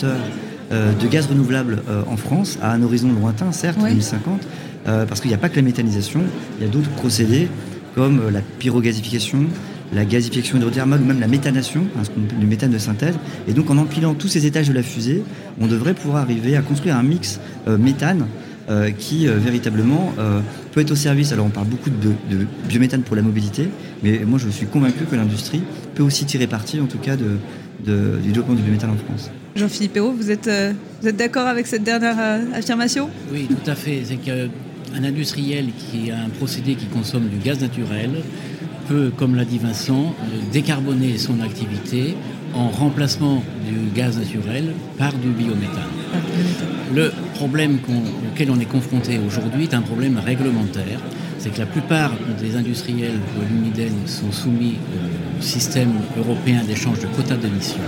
de 0.71 1.07
gaz 1.07 1.27
renouvelable 1.27 1.83
en 2.07 2.17
France, 2.17 2.57
à 2.61 2.71
un 2.71 2.81
horizon 2.81 3.11
lointain, 3.11 3.51
certes, 3.51 3.79
2050, 3.79 4.41
parce 4.85 5.21
qu'il 5.21 5.29
n'y 5.29 5.35
a 5.35 5.37
pas 5.37 5.49
que 5.49 5.55
la 5.57 5.61
méthanisation, 5.61 6.21
il 6.57 6.65
y 6.65 6.67
a 6.67 6.71
d'autres 6.71 6.89
procédés 6.89 7.47
comme 7.95 8.29
la 8.31 8.41
pyrogasification, 8.59 9.45
la 9.93 10.05
gasification 10.05 10.57
hydrothermale 10.57 11.01
ou 11.01 11.05
même 11.05 11.19
la 11.19 11.27
méthanation, 11.27 11.85
hein, 11.97 12.03
du 12.39 12.45
méthane 12.45 12.71
de 12.71 12.77
synthèse. 12.77 13.15
Et 13.47 13.53
donc 13.53 13.69
en 13.69 13.77
empilant 13.77 14.13
tous 14.13 14.27
ces 14.27 14.45
étages 14.45 14.67
de 14.67 14.73
la 14.73 14.83
fusée, 14.83 15.23
on 15.59 15.67
devrait 15.67 15.93
pouvoir 15.93 16.23
arriver 16.23 16.55
à 16.55 16.61
construire 16.61 16.97
un 16.97 17.03
mix 17.03 17.39
euh, 17.67 17.77
méthane 17.77 18.27
euh, 18.69 18.91
qui 18.91 19.27
euh, 19.27 19.37
véritablement 19.37 20.13
peut 20.71 20.81
être 20.81 20.91
au 20.91 20.95
service. 20.95 21.31
Alors 21.31 21.45
on 21.45 21.49
parle 21.49 21.67
beaucoup 21.67 21.89
de, 21.89 22.13
biométhane 22.67 23.01
pour 23.01 23.15
la 23.15 23.21
mobilité, 23.21 23.67
mais 24.03 24.21
moi 24.25 24.39
je 24.39 24.49
suis 24.49 24.65
convaincu 24.65 25.05
que 25.09 25.15
l'industrie 25.15 25.61
peut 25.95 26.03
aussi 26.03 26.25
tirer 26.25 26.47
parti 26.47 26.79
en 26.79 26.85
tout 26.85 26.97
cas 26.97 27.15
de, 27.15 27.37
du 27.85 28.27
développement 28.27 28.55
du 28.55 28.61
biométhane 28.61 28.91
en 28.91 28.97
France. 28.97 29.29
Jean-Philippe 29.55 29.97
Hérault, 29.97 30.13
vous 30.13 30.31
êtes, 30.31 30.49
vous 31.01 31.07
êtes 31.07 31.15
d'accord 31.15 31.45
avec 31.45 31.67
cette 31.67 31.83
dernière 31.83 32.17
affirmation? 32.55 33.09
Oui, 33.31 33.47
tout 33.47 33.69
à 33.69 33.75
fait. 33.75 34.01
C'est 34.03 34.15
qu'un 34.15 35.03
industriel 35.03 35.67
qui 35.77 36.09
a 36.09 36.17
un 36.17 36.29
procédé 36.29 36.73
qui 36.73 36.87
consomme 36.87 37.27
du 37.27 37.37
gaz 37.37 37.61
naturel 37.61 38.09
peut, 38.87 39.11
comme 39.15 39.35
l'a 39.35 39.45
dit 39.45 39.57
Vincent, 39.57 40.13
décarboner 40.51 41.17
son 41.17 41.39
activité 41.41 42.15
en 42.53 42.69
remplacement 42.69 43.43
du 43.67 43.89
gaz 43.95 44.17
naturel 44.17 44.73
par 44.97 45.13
du 45.13 45.29
biométhane. 45.29 45.89
Le 46.93 47.11
problème 47.35 47.79
auquel 48.31 48.51
on 48.51 48.59
est 48.59 48.65
confronté 48.65 49.19
aujourd'hui 49.25 49.63
est 49.63 49.73
un 49.73 49.81
problème 49.81 50.19
réglementaire. 50.23 50.99
C'est 51.39 51.49
que 51.49 51.59
la 51.59 51.65
plupart 51.65 52.11
des 52.39 52.55
industriels 52.55 53.19
de 53.37 53.53
l'Uniden 53.53 53.93
sont 54.05 54.31
soumis 54.31 54.75
au 55.39 55.41
système 55.41 55.93
européen 56.17 56.61
d'échange 56.65 56.99
de 56.99 57.07
quotas 57.07 57.35
d'émissions. 57.35 57.79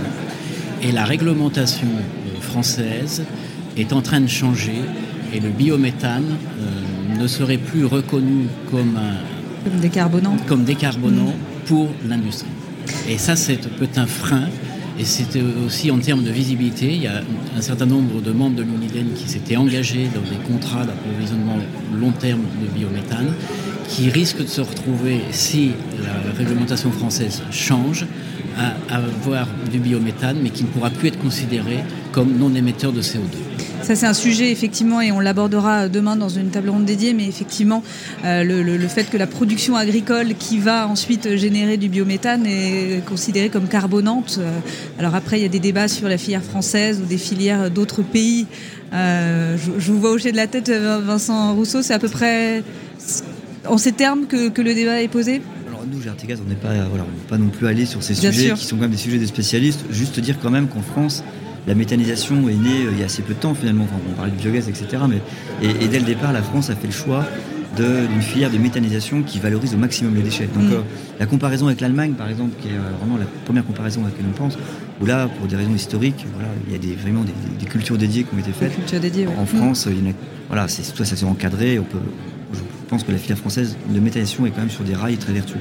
Et 0.82 0.92
la 0.92 1.04
réglementation 1.04 1.88
euh, 1.88 2.40
française 2.40 3.24
est 3.78 3.92
en 3.94 4.02
train 4.02 4.20
de 4.20 4.26
changer 4.26 4.82
et 5.32 5.40
le 5.40 5.48
biométhane 5.48 6.36
euh, 6.60 7.18
ne 7.18 7.26
serait 7.26 7.56
plus 7.56 7.86
reconnu 7.86 8.46
comme 8.70 8.96
un, 8.96 9.35
comme 9.66 9.80
décarbonant. 9.80 10.36
Comme 10.46 10.64
décarbonant 10.64 11.34
pour 11.66 11.88
l'industrie. 12.08 12.48
Et 13.08 13.18
ça, 13.18 13.34
c'est 13.34 13.60
peut-être 13.76 13.98
un 13.98 14.06
frein. 14.06 14.44
Et 14.98 15.04
c'était 15.04 15.42
aussi 15.42 15.90
en 15.90 15.98
termes 15.98 16.22
de 16.22 16.30
visibilité, 16.30 16.86
il 16.86 17.02
y 17.02 17.06
a 17.06 17.20
un 17.56 17.60
certain 17.60 17.84
nombre 17.84 18.22
de 18.22 18.30
membres 18.30 18.56
de 18.56 18.62
l'UNIDEN 18.62 19.08
qui 19.14 19.28
s'étaient 19.28 19.56
engagés 19.56 20.08
dans 20.14 20.22
des 20.22 20.42
contrats 20.50 20.84
d'approvisionnement 20.84 21.58
long 21.94 22.12
terme 22.12 22.42
de 22.62 22.78
biométhane, 22.78 23.34
qui 23.88 24.08
risquent 24.08 24.42
de 24.42 24.48
se 24.48 24.62
retrouver, 24.62 25.20
si 25.32 25.72
la 26.02 26.32
réglementation 26.38 26.90
française 26.92 27.42
change, 27.50 28.06
à 28.56 28.94
avoir 28.94 29.48
du 29.70 29.80
biométhane, 29.80 30.38
mais 30.42 30.48
qui 30.48 30.62
ne 30.62 30.68
pourra 30.68 30.88
plus 30.88 31.08
être 31.08 31.18
considéré 31.18 31.84
comme 32.16 32.38
non 32.38 32.54
émetteur 32.54 32.92
de 32.92 33.02
CO2. 33.02 33.20
Ça, 33.82 33.94
c'est 33.94 34.06
un 34.06 34.14
sujet, 34.14 34.50
effectivement, 34.50 35.02
et 35.02 35.12
on 35.12 35.20
l'abordera 35.20 35.86
demain 35.90 36.16
dans 36.16 36.30
une 36.30 36.48
table 36.48 36.70
ronde 36.70 36.86
dédiée, 36.86 37.12
mais 37.12 37.26
effectivement, 37.26 37.82
euh, 38.24 38.42
le, 38.42 38.88
fait 38.88 39.10
que 39.10 39.18
la 39.18 39.26
production 39.26 39.76
agricole 39.76 40.28
qui 40.38 40.58
va 40.58 40.88
ensuite 40.88 41.36
générer 41.36 41.76
du 41.76 41.90
biométhane 41.90 42.46
est 42.46 43.04
considérée 43.04 43.50
comme 43.50 43.68
carbonante. 43.68 44.38
Euh, 44.40 44.60
alors 44.98 45.14
après, 45.14 45.38
il 45.38 45.42
y 45.42 45.44
a 45.44 45.50
des 45.50 45.60
débats 45.60 45.88
sur 45.88 46.08
la 46.08 46.16
filière 46.16 46.42
française 46.42 47.02
ou 47.02 47.06
des 47.06 47.18
filières 47.18 47.70
d'autres 47.70 48.00
pays. 48.00 48.46
Euh, 48.94 49.58
je, 49.58 49.92
vous 49.92 50.00
vois 50.00 50.12
hocher 50.12 50.32
de 50.32 50.36
la 50.36 50.46
tête, 50.46 50.70
Vincent 50.70 51.54
Rousseau, 51.54 51.82
c'est 51.82 51.92
à 51.92 51.98
peu 51.98 52.08
près 52.08 52.64
en 53.68 53.76
ces 53.76 53.92
termes 53.92 54.26
que, 54.26 54.62
le 54.62 54.74
débat 54.74 55.02
est 55.02 55.08
posé? 55.08 55.42
Alors 55.68 55.84
nous, 55.92 56.00
Gertigaz, 56.00 56.38
on 56.42 56.48
n'est 56.48 56.54
pas, 56.54 56.72
voilà, 56.88 57.04
pas 57.28 57.36
non 57.36 57.50
plus 57.50 57.66
allé 57.66 57.84
sur 57.84 58.02
ces 58.02 58.14
sujets 58.14 58.54
qui 58.54 58.64
sont 58.64 58.76
quand 58.76 58.82
même 58.82 58.90
des 58.90 58.96
sujets 58.96 59.18
des 59.18 59.26
spécialistes. 59.26 59.80
Juste 59.90 60.18
dire 60.18 60.36
quand 60.40 60.50
même 60.50 60.68
qu'en 60.68 60.80
France, 60.80 61.22
la 61.66 61.74
méthanisation 61.74 62.48
est 62.48 62.54
née 62.54 62.86
euh, 62.86 62.92
il 62.92 62.98
y 62.98 63.02
a 63.02 63.06
assez 63.06 63.22
peu 63.22 63.34
de 63.34 63.38
temps 63.38 63.54
finalement, 63.54 63.84
enfin, 63.84 63.96
on 64.08 64.14
parlait 64.14 64.32
de 64.32 64.36
biogaz, 64.36 64.68
etc. 64.68 65.02
Mais, 65.08 65.20
et, 65.62 65.88
dès 65.88 65.98
le 65.98 66.04
départ, 66.04 66.32
la 66.32 66.42
France 66.42 66.70
a 66.70 66.76
fait 66.76 66.86
le 66.86 66.92
choix 66.92 67.24
d'une 67.76 68.22
filière 68.22 68.50
de 68.50 68.56
méthanisation 68.56 69.22
qui 69.22 69.38
valorise 69.38 69.74
au 69.74 69.76
maximum 69.76 70.14
les 70.14 70.22
déchets. 70.22 70.48
Donc 70.54 70.64
mm. 70.64 70.72
euh, 70.72 70.80
la 71.20 71.26
comparaison 71.26 71.66
avec 71.66 71.82
l'Allemagne, 71.82 72.12
par 72.12 72.28
exemple, 72.28 72.54
qui 72.62 72.68
est 72.68 72.72
euh, 72.72 72.96
vraiment 72.98 73.18
la 73.18 73.26
première 73.44 73.66
comparaison 73.66 74.02
à 74.02 74.04
laquelle 74.06 74.24
on 74.26 74.36
pense, 74.36 74.56
où 75.00 75.04
là, 75.04 75.28
pour 75.28 75.46
des 75.46 75.56
raisons 75.56 75.74
historiques, 75.74 76.24
voilà, 76.34 76.48
il 76.66 76.72
y 76.72 76.76
a 76.76 76.78
des, 76.78 76.94
vraiment 76.94 77.22
des, 77.22 77.66
cultures 77.66 77.98
dédiées 77.98 78.24
qui 78.24 78.34
ont 78.34 78.38
été 78.38 78.52
faites. 78.52 78.72
En 79.36 79.44
France, 79.44 79.88
il 79.90 80.06
y 80.06 80.10
a, 80.10 80.12
voilà, 80.48 80.68
c'est, 80.68 80.84
ça 80.84 81.04
s'est 81.04 81.26
encadré. 81.26 81.78
On 81.78 81.84
peut, 81.84 81.98
je 82.54 82.60
pense 82.88 83.02
que 83.02 83.12
la 83.12 83.18
filière 83.18 83.38
française 83.38 83.76
de 83.90 84.00
méthanisation 84.00 84.46
est 84.46 84.50
quand 84.50 84.60
même 84.60 84.70
sur 84.70 84.84
des 84.84 84.94
rails 84.94 85.18
très 85.18 85.32
vertueux. 85.32 85.60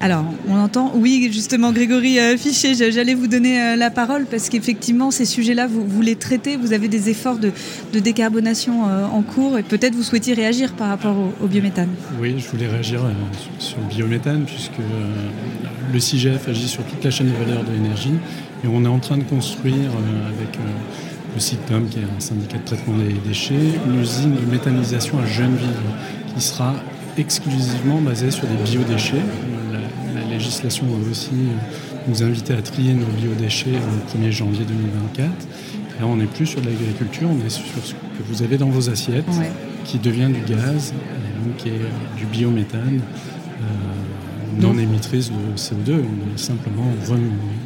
Alors, 0.00 0.24
on 0.48 0.56
entend, 0.56 0.92
oui, 0.94 1.28
justement, 1.32 1.72
Grégory 1.72 2.20
euh, 2.20 2.36
Fichet, 2.36 2.92
j'allais 2.92 3.14
vous 3.14 3.26
donner 3.26 3.60
euh, 3.60 3.76
la 3.76 3.90
parole 3.90 4.26
parce 4.30 4.48
qu'effectivement, 4.48 5.10
ces 5.10 5.24
sujets-là, 5.24 5.66
vous, 5.66 6.02
les 6.02 6.14
traitez, 6.14 6.56
vous 6.56 6.72
avez 6.72 6.86
des 6.86 7.10
efforts 7.10 7.38
de, 7.38 7.50
décarbonation 7.98 8.88
euh, 8.88 9.06
en 9.06 9.22
cours 9.22 9.58
et 9.58 9.64
peut-être 9.64 9.96
vous 9.96 10.04
souhaitiez 10.04 10.34
réagir 10.34 10.74
par 10.74 10.88
rapport 10.88 11.16
au, 11.42 11.48
biométhane. 11.48 11.88
Oui, 12.20 12.36
je 12.38 12.48
voulais 12.48 12.68
réagir 12.68 13.00
sur, 13.58 13.78
le 13.78 13.88
biométhane 13.88 14.44
puisque 14.44 14.78
le 15.92 15.98
CIGF 15.98 16.48
agit 16.48 16.68
sur 16.68 16.84
toute 16.84 17.02
la 17.02 17.10
chaîne 17.10 17.32
de 17.32 17.44
valeur 17.44 17.64
de 17.64 17.72
l'énergie 17.72 18.14
et 18.62 18.68
on 18.68 18.84
est 18.84 18.88
en 18.88 19.00
train 19.00 19.18
de 19.18 19.24
construire 19.24 19.90
avec 20.28 20.58
le 21.34 21.40
CITOM, 21.40 21.88
qui 21.88 21.98
est 21.98 22.02
un 22.02 22.20
syndicat 22.20 22.58
de 22.58 22.64
traitement 22.64 22.96
des 22.98 23.14
déchets, 23.26 23.54
une 23.86 24.00
usine 24.00 24.34
de 24.34 24.50
méthanisation 24.50 25.18
à 25.18 25.26
Gennevilles 25.26 25.68
qui 26.34 26.40
sera 26.40 26.74
exclusivement 27.16 28.00
basée 28.00 28.30
sur 28.30 28.46
des 28.46 28.70
biodéchets 28.70 29.22
législation 30.38 30.86
va 30.86 31.10
aussi 31.10 31.30
nous 32.06 32.22
inviter 32.22 32.54
à 32.54 32.62
trier 32.62 32.94
nos 32.94 33.06
biodéchets 33.06 33.70
le 33.70 34.20
1er 34.20 34.30
janvier 34.30 34.64
2024. 34.64 35.30
Là, 36.00 36.06
on 36.06 36.16
n'est 36.16 36.26
plus 36.26 36.46
sur 36.46 36.62
l'agriculture, 36.62 37.28
on 37.28 37.44
est 37.44 37.50
sur 37.50 37.64
ce 37.84 37.92
que 37.92 38.22
vous 38.28 38.42
avez 38.42 38.56
dans 38.56 38.68
vos 38.68 38.88
assiettes, 38.88 39.24
qui 39.84 39.98
devient 39.98 40.28
du 40.28 40.40
gaz, 40.54 40.94
donc 41.44 41.56
qui 41.56 41.68
est 41.70 42.16
du 42.16 42.26
biométhane. 42.26 43.00
Euh, 43.00 43.64
non 44.60 44.76
émettrice 44.76 45.30
de 45.30 45.56
CO2, 45.56 46.00
on 46.00 46.34
est 46.34 46.38
simplement 46.38 46.90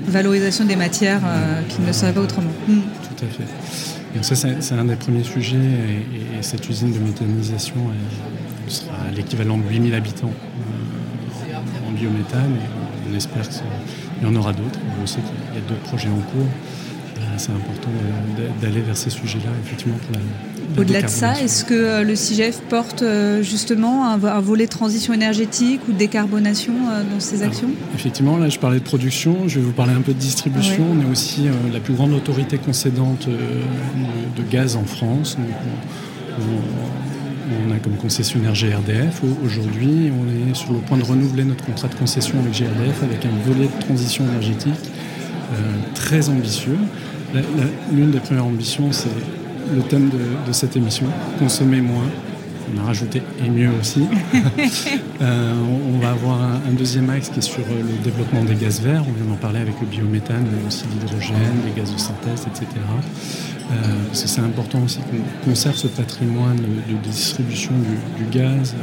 Valorisation 0.07 0.65
des 0.67 0.77
matières 0.77 1.23
euh, 1.25 1.63
qui 1.69 1.81
ne 1.81 1.93
seraient 1.93 2.13
pas 2.13 2.21
autrement. 2.21 2.51
Tout 2.67 3.25
à 3.25 3.29
fait. 3.29 3.45
Donc 4.15 4.25
ça, 4.25 4.35
c'est 4.35 4.75
un 4.75 4.85
des 4.85 4.97
premiers 4.97 5.25
sujets, 5.25 5.57
et, 5.57 6.43
cette 6.43 6.69
usine 6.69 6.93
de 6.93 6.99
méthanisation 6.99 7.77
sera 8.67 9.11
l'équivalent 9.15 9.57
de 9.59 9.63
8000 9.63 9.95
habitants 9.95 10.33
biométhane 12.03 12.57
et 12.57 13.11
on 13.11 13.17
espère 13.17 13.49
qu'il 13.49 13.63
y 14.23 14.27
en 14.27 14.35
aura 14.35 14.53
d'autres. 14.53 14.79
On 15.03 15.07
sait 15.07 15.21
qu'il 15.21 15.61
y 15.61 15.65
a 15.65 15.69
d'autres 15.69 15.83
projets 15.83 16.09
en 16.09 16.21
cours. 16.33 16.49
Euh, 17.19 17.21
c'est 17.37 17.53
important 17.53 17.91
d'aller 18.61 18.81
vers 18.81 18.97
ces 18.97 19.11
sujets-là, 19.11 19.51
effectivement, 19.65 19.97
pour 19.99 20.13
la, 20.15 20.81
au-delà 20.81 21.03
de 21.03 21.09
ça, 21.09 21.39
est-ce 21.41 21.65
que 21.65 21.75
euh, 21.75 22.03
le 22.03 22.17
CIGEF 22.17 22.61
porte 22.63 23.03
euh, 23.03 23.43
justement 23.43 24.07
un, 24.09 24.41
volet 24.41 24.67
transition 24.67 25.13
énergétique 25.13 25.83
ou 25.87 25.93
de 25.93 25.99
décarbonation 25.99 26.73
dans 27.13 27.21
ses 27.21 27.43
actions? 27.43 27.69
Effectivement, 27.95 28.39
là 28.39 28.49
je 28.49 28.59
parlais 28.59 28.79
de 28.79 28.85
production, 28.85 29.49
je 29.49 29.59
vais 29.59 29.67
vous 29.67 29.73
parler 29.73 29.93
un 29.93 30.01
peu 30.01 30.15
de 30.15 30.19
distribution. 30.19 30.85
On 30.91 31.07
est 31.07 31.11
aussi 31.13 31.43
la 31.73 31.81
plus 31.81 31.93
grande 31.95 32.13
autorité 32.13 32.57
concédante 32.57 33.29
de, 33.29 34.43
gaz 34.51 34.77
en 34.77 34.85
France. 34.85 35.37
On 35.39 37.12
a 37.73 37.79
comme 37.79 37.97
concessionnaire 37.97 38.53
GRDF. 38.55 39.23
Aujourd'hui, 39.45 40.11
on 40.11 40.51
est 40.51 40.55
sur 40.55 40.73
le 40.73 40.79
point 40.79 40.99
de 40.99 41.05
renouveler 41.05 41.45
notre 41.45 41.65
contrat 41.65 41.89
de 41.89 41.95
concession 41.95 42.39
avec 42.41 42.53
GRDF 42.53 43.03
avec 43.03 43.25
un 43.25 43.51
volet 43.51 43.67
de 43.67 43.85
transition 43.85 44.25
énergétique 44.25 44.91
euh, 45.53 45.57
très 45.95 46.29
ambitieux. 46.29 46.79
L'une 47.93 48.11
des 48.11 48.21
premières 48.21 48.45
ambitions, 48.45 48.93
c'est 48.93 49.09
le 49.75 49.83
thème 49.83 50.11
de, 50.11 50.53
cette 50.53 50.77
émission, 50.77 51.07
consommer 51.39 51.81
moins. 51.81 52.05
On 52.75 52.81
a 52.81 52.85
rajouté 52.85 53.23
et 53.45 53.49
mieux 53.49 53.71
aussi. 53.81 54.07
Euh, 55.21 55.55
on 55.95 55.99
va 56.01 56.11
avoir 56.11 56.43
un, 56.43 56.73
deuxième 56.77 57.09
axe 57.09 57.29
qui 57.29 57.39
est 57.39 57.43
sur 57.43 57.61
euh, 57.61 57.81
le 57.81 58.03
développement 58.03 58.43
des 58.43 58.57
gaz 58.57 58.81
verts. 58.81 59.05
On 59.09 59.13
vient 59.13 59.31
d'en 59.31 59.37
parler 59.37 59.61
avec 59.61 59.75
le 59.81 59.87
biométhane, 59.87 60.45
mais 60.51 60.67
aussi 60.67 60.83
l'hydrogène, 60.93 61.37
les 61.65 61.81
gaz 61.81 61.93
de 61.93 61.99
synthèse, 61.99 62.45
etc. 62.49 62.67
Euh, 63.71 63.75
c'est 64.13 64.41
important 64.41 64.83
aussi 64.83 64.99
qu'on 64.99 65.51
conserve 65.51 65.77
ce 65.77 65.87
patrimoine 65.87 66.57
de, 66.57 67.09
distribution 67.09 67.73
du, 68.19 68.25
gaz. 68.37 68.75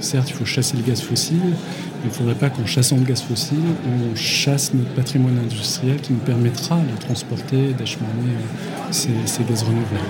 certes, 0.00 0.30
il 0.30 0.34
faut 0.34 0.44
chasser 0.44 0.76
le 0.76 0.82
gaz 0.82 1.00
fossile, 1.00 1.38
mais 1.42 2.04
il 2.04 2.08
ne 2.08 2.12
faudrait 2.12 2.34
pas 2.34 2.50
qu'en 2.50 2.66
chassant 2.66 2.96
le 2.96 3.04
gaz 3.04 3.22
fossile, 3.22 3.58
on 3.86 4.16
chasse 4.16 4.74
notre 4.74 4.90
patrimoine 4.94 5.38
industriel 5.38 6.00
qui 6.00 6.12
nous 6.12 6.18
permettra 6.18 6.76
de 6.78 7.00
transporter, 7.00 7.72
d'acheminer 7.78 8.32
euh, 8.32 8.90
ces, 8.90 9.44
gaz 9.44 9.62
renouvelables. 9.62 10.04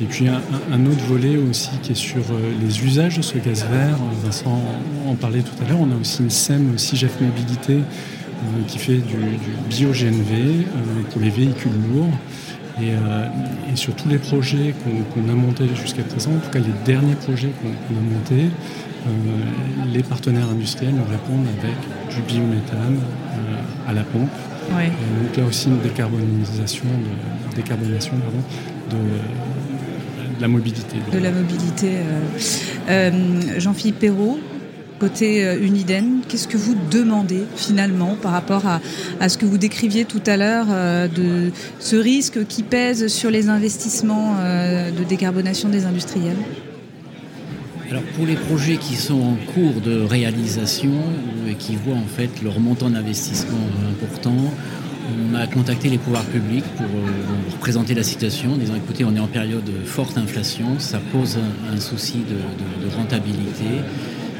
Et 0.00 0.04
puis 0.04 0.28
un, 0.28 0.86
autre 0.86 1.04
volet 1.06 1.36
aussi 1.36 1.70
qui 1.82 1.92
est 1.92 1.96
sur 1.96 2.22
euh, 2.30 2.52
les 2.60 2.84
usages 2.84 3.16
de 3.16 3.22
ce 3.22 3.38
gaz 3.38 3.64
vert. 3.70 3.98
Vincent 4.22 4.60
en 5.06 5.14
parlait 5.14 5.42
tout 5.42 5.64
à 5.64 5.68
l'heure. 5.68 5.80
On 5.80 5.90
a 5.92 6.00
aussi 6.00 6.22
une 6.22 6.30
SEM 6.30 6.76
CIGEF 6.78 7.20
Mobilité 7.20 7.78
qui 8.68 8.78
fait 8.78 8.98
du, 8.98 9.14
du 9.14 9.50
bio-GNV 9.70 10.66
pour 11.10 11.22
les 11.22 11.30
véhicules 11.30 11.72
lourds. 11.92 12.12
Euh, 12.78 13.26
et, 13.72 13.76
sur 13.76 13.94
tous 13.94 14.08
les 14.08 14.18
projets 14.18 14.74
qu'on 14.84 15.28
a 15.30 15.34
montés 15.34 15.66
jusqu'à 15.74 16.02
présent, 16.02 16.32
en 16.32 16.38
tout 16.38 16.50
cas 16.50 16.58
les 16.58 16.74
derniers 16.84 17.14
projets 17.14 17.50
qu'on 17.62 17.96
a 17.96 18.00
montés, 18.00 18.50
euh, 19.06 19.10
les 19.92 20.02
partenaires 20.02 20.50
industriels 20.50 20.94
nous 20.94 21.04
répondent 21.04 21.46
avec 21.58 21.76
du 22.14 22.22
biométhane 22.22 22.98
euh, 22.98 23.90
à 23.90 23.92
la 23.92 24.02
pompe 24.02 24.30
donc 24.68 25.36
là 25.36 25.44
aussi 25.44 25.68
une 25.68 25.78
décarbonisation, 25.78 26.86
de, 26.86 27.54
décarbonation 27.54 28.14
de, 28.90 28.96
la 30.40 30.48
mobilité. 30.48 30.96
De 31.12 31.18
la 31.18 31.30
mobilité. 31.30 31.92
Jean-Philippe 33.58 34.00
Perrault, 34.00 34.40
Côté 34.98 35.44
euh, 35.44 35.60
Uniden, 35.60 36.20
qu'est-ce 36.26 36.48
que 36.48 36.56
vous 36.56 36.74
demandez 36.90 37.44
finalement 37.54 38.16
par 38.20 38.32
rapport 38.32 38.62
à, 39.20 39.28
ce 39.28 39.36
que 39.36 39.44
vous 39.44 39.58
décriviez 39.58 40.06
tout 40.06 40.22
à 40.24 40.38
l'heure 40.38 40.66
euh, 40.70 41.06
de 41.06 41.52
ce 41.80 41.96
risque 41.96 42.46
qui 42.46 42.62
pèse 42.62 43.08
sur 43.08 43.30
les 43.30 43.50
investissements 43.50 44.36
euh, 44.38 44.90
de 44.90 45.04
décarbonation 45.04 45.68
des 45.68 45.84
industriels? 45.84 46.38
Alors 47.90 48.02
pour 48.16 48.24
les 48.24 48.36
projets 48.36 48.78
qui 48.78 48.96
sont 48.96 49.20
en 49.20 49.36
cours 49.52 49.82
de 49.82 50.00
réalisation 50.00 50.94
et 51.46 51.54
qui 51.54 51.76
voient 51.76 51.94
en 51.94 52.08
fait 52.08 52.42
leur 52.42 52.58
montant 52.58 52.88
d'investissement 52.88 53.58
important, 53.90 54.50
on 55.30 55.34
a 55.34 55.46
contacté 55.46 55.90
les 55.90 55.98
pouvoirs 55.98 56.24
publics 56.24 56.64
pour, 56.76 56.86
présenter 57.60 57.94
la 57.94 58.02
situation, 58.02 58.54
en 58.54 58.56
disant 58.56 58.74
écoutez, 58.76 59.04
on 59.04 59.14
est 59.14 59.20
en 59.20 59.26
période 59.26 59.64
de 59.64 59.84
forte 59.84 60.18
inflation, 60.18 60.78
ça 60.78 61.00
pose 61.12 61.38
un, 61.72 61.80
souci 61.80 62.18
de 62.28 62.96
rentabilité. 62.96 63.82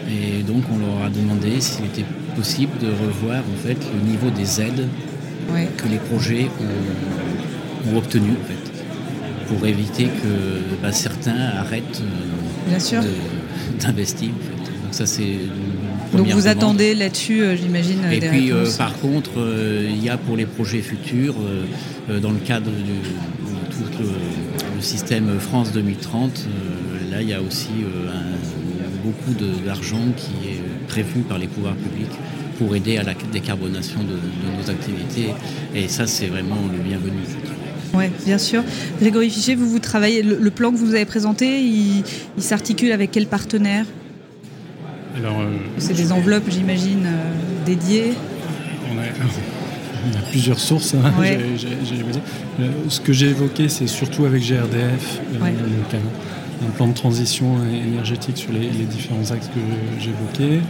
Et 0.08 0.42
donc 0.42 0.62
on 0.72 0.78
leur 0.78 1.04
a 1.04 1.10
demandé 1.10 1.60
s'il 1.60 1.86
était 1.86 2.04
possible 2.36 2.72
de 2.80 2.86
revoir 2.86 3.40
en 3.40 3.66
fait 3.66 3.78
le 3.94 4.08
niveau 4.08 4.30
des 4.30 4.60
aides 4.60 4.88
que 5.76 5.88
les 5.88 5.98
projets 5.98 6.48
ont, 7.90 7.96
obtenu 7.96 8.30
en 8.30 8.46
fait, 8.46 9.46
pour 9.46 9.66
éviter 9.66 10.04
que 10.04 10.82
bah, 10.82 10.92
certains 10.92 11.36
arrêtent 11.56 12.02
euh, 12.02 13.00
d'investir. 13.80 14.28
Donc 14.28 14.92
ça 14.92 15.06
c'est 15.06 15.38
donc 16.16 16.28
vous 16.28 16.46
attendez 16.46 16.94
là-dessus, 16.94 17.42
euh, 17.42 17.56
j'imagine. 17.56 17.98
Et 18.12 18.20
puis 18.20 18.52
euh, 18.52 18.66
par 18.78 18.96
contre, 18.98 19.30
il 19.38 20.02
y 20.02 20.08
a 20.08 20.16
pour 20.16 20.36
les 20.36 20.46
projets 20.46 20.82
futurs, 20.82 21.34
dans 22.08 22.30
le 22.30 22.38
cadre 22.38 22.70
de, 22.70 23.72
tout 23.72 24.02
le, 24.02 24.82
système 24.82 25.38
France 25.40 25.72
2030, 25.72 26.46
là 27.10 27.22
il 27.22 27.28
y 27.28 27.32
a 27.32 27.40
aussi 27.40 27.70
un 28.08 28.65
beaucoup 29.06 29.34
d'argent 29.64 30.02
qui 30.16 30.48
est 30.48 30.88
prévu 30.88 31.20
par 31.20 31.38
les 31.38 31.46
pouvoirs 31.46 31.76
publics 31.76 32.12
pour 32.58 32.74
aider 32.74 32.96
à 32.98 33.02
la 33.02 33.14
décarbonation 33.32 34.00
de, 34.00 34.16
nos 34.56 34.70
activités. 34.70 35.34
Et 35.74 35.88
ça, 35.88 36.06
c'est 36.06 36.26
vraiment 36.26 36.56
le 36.72 36.78
bienvenu. 36.78 37.22
Oui, 37.94 38.06
bien 38.24 38.38
sûr. 38.38 38.62
Grégory 39.00 39.30
Fichet, 39.30 39.54
vous, 39.54 39.68
vous 39.68 39.78
travaillez, 39.78 40.22
le, 40.22 40.50
plan 40.50 40.72
que 40.72 40.76
vous 40.76 40.94
avez 40.94 41.04
présenté, 41.04 41.60
il, 41.62 42.02
s'articule 42.38 42.92
avec 42.92 43.10
quel 43.10 43.26
partenaire? 43.26 43.86
Alors, 45.16 45.40
euh, 45.40 45.56
C'est 45.78 45.94
des 45.94 46.12
enveloppes, 46.12 46.50
j'imagine, 46.50 47.06
euh, 47.06 47.64
dédiées 47.64 48.12
on 48.92 48.98
a, 48.98 50.22
plusieurs 50.30 50.58
sources. 50.58 50.94
Hein, 50.94 51.12
euh, 51.20 52.68
ce 52.88 53.00
que 53.00 53.12
j'ai 53.12 53.30
évoqué, 53.30 53.68
c'est 53.68 53.86
surtout 53.86 54.24
avec 54.24 54.42
GRDF, 54.42 55.20
un 56.64 56.70
plan 56.70 56.88
de 56.88 56.94
transition 56.94 57.56
énergétique 57.64 58.36
sur 58.36 58.52
les, 58.52 58.68
différents 58.84 59.30
axes 59.30 59.48
que 59.48 60.00
j'évoquais. 60.00 60.60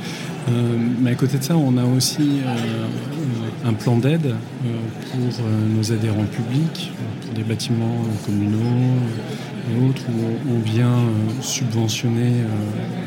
Euh, 0.49 0.77
mais 1.01 1.11
à 1.11 1.15
côté 1.15 1.39
de 1.39 1.43
ça, 1.43 1.57
on 1.57 1.77
a 1.77 1.85
aussi 1.85 2.41
euh, 2.45 3.69
un 3.69 3.73
plan 3.73 3.97
d'aide 3.97 4.27
euh, 4.27 4.69
pour 5.11 5.45
nos 5.75 5.93
adhérents 5.93 6.25
publics, 6.25 6.93
pour 7.23 7.35
des 7.35 7.43
bâtiments 7.43 8.03
communaux 8.25 8.59
et 9.71 9.89
autres, 9.89 10.03
où 10.09 10.53
on 10.55 10.61
vient 10.61 10.99
subventionner 11.41 12.33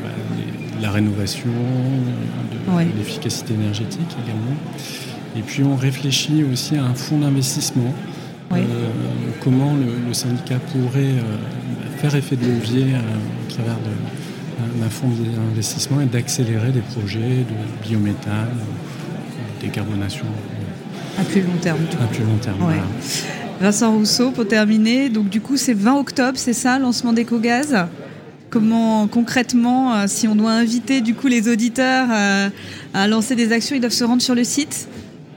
bah, 0.02 0.10
la 0.82 0.90
rénovation, 0.90 1.48
de, 1.48 2.98
l'efficacité 2.98 3.54
énergétique 3.54 4.16
également. 4.22 4.56
Et 5.36 5.42
puis 5.42 5.62
on 5.62 5.76
réfléchit 5.76 6.44
aussi 6.44 6.76
à 6.76 6.84
un 6.84 6.94
fonds 6.94 7.18
d'investissement 7.18 7.94
comment 9.40 9.74
le, 9.74 10.12
syndicat 10.12 10.58
pourrait 10.72 11.14
faire 12.00 12.14
effet 12.14 12.36
de 12.36 12.46
levier 12.46 12.94
euh, 12.94 12.98
au 12.98 13.52
travers 13.52 13.76
d'un 14.80 14.88
fonds 14.88 15.08
d'investissement 15.08 16.00
et 16.00 16.06
d'accélérer 16.06 16.70
des 16.70 16.80
projets 16.80 17.18
de 17.18 17.86
biométhane, 17.86 18.48
décarbonation. 19.60 20.24
À 21.18 21.24
plus 21.24 21.42
long 21.42 21.56
terme. 21.60 21.80
À 22.02 22.06
plus 22.06 22.24
long 22.24 22.38
terme. 22.40 22.56
Vincent 23.60 23.92
Rousseau, 23.92 24.30
pour 24.30 24.48
terminer, 24.48 25.10
donc 25.10 25.28
du 25.28 25.42
coup 25.42 25.58
c'est 25.58 25.74
20 25.74 25.98
octobre, 25.98 26.38
c'est 26.38 26.54
ça, 26.54 26.78
lancement 26.78 27.12
d'EcoGaz? 27.12 27.86
Comment 28.48 29.06
concrètement, 29.06 29.94
euh, 29.94 30.04
si 30.06 30.26
on 30.26 30.34
doit 30.34 30.52
inviter 30.52 31.02
du 31.02 31.14
coup 31.14 31.26
les 31.26 31.48
auditeurs 31.48 32.08
euh, 32.10 32.48
à 32.94 33.08
lancer 33.08 33.36
des 33.36 33.52
actions, 33.52 33.76
ils 33.76 33.80
doivent 33.80 33.92
se 33.92 34.04
rendre 34.04 34.22
sur 34.22 34.34
le 34.34 34.44
site? 34.44 34.88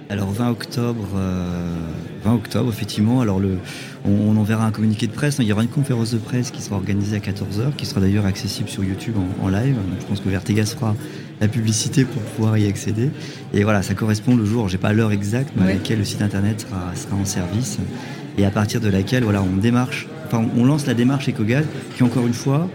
Alors 0.10 0.32
20 0.32 0.50
octobre, 0.50 1.08
20 2.24 2.34
octobre 2.34 2.70
effectivement. 2.72 3.20
Alors 3.22 3.40
le, 3.40 3.58
on, 4.06 4.36
enverra 4.38 4.66
un 4.66 4.72
communiqué 4.72 5.08
de 5.08 5.12
presse. 5.12 5.38
Il 5.40 5.46
y 5.46 5.54
aura 5.54 5.64
une 5.64 5.70
conférence 5.70 6.12
de 6.12 6.18
presse 6.18 6.52
qui 6.52 6.62
sera 6.62 6.76
organisée 6.76 7.16
à 7.16 7.20
14h, 7.20 7.76
qui 7.78 7.86
sera 7.86 8.02
d'ailleurs 8.02 8.26
accessible 8.26 8.70
sur 8.70 8.84
YouTube 8.84 9.16
en, 9.42 9.48
live. 9.48 9.78
je 10.00 10.06
pense 10.06 10.20
que 10.20 10.30
Vertegas 10.30 10.76
fera 10.78 10.96
la 11.42 11.48
publicité 11.48 12.06
pour 12.06 12.22
pouvoir 12.22 12.58
y 12.58 12.68
accéder. 12.68 13.12
Et 13.54 13.64
voilà, 13.64 13.82
ça 13.82 13.94
correspond 13.94 14.36
le 14.36 14.46
jour, 14.46 14.70
j'ai 14.70 14.78
pas 14.78 14.94
l'heure 14.94 15.12
exacte, 15.12 15.52
mais 15.56 15.64
à 15.64 15.74
laquelle 15.74 16.00
le 16.00 16.06
site 16.06 16.22
internet 16.22 16.66
sera, 16.96 17.16
en 17.16 17.26
service. 17.26 17.78
Et 18.38 18.46
à 18.46 18.52
partir 18.52 18.82
de 18.82 18.90
laquelle, 18.90 19.24
voilà, 19.24 19.42
on 19.42 19.58
démarche, 19.58 20.08
enfin, 20.26 20.44
on 20.58 20.66
lance 20.66 20.86
la 20.88 20.94
démarche 20.94 21.30
EcoGaz, 21.30 21.66
qui 21.96 22.04
encore 22.04 22.26
une 22.28 22.34
fois, 22.34 22.68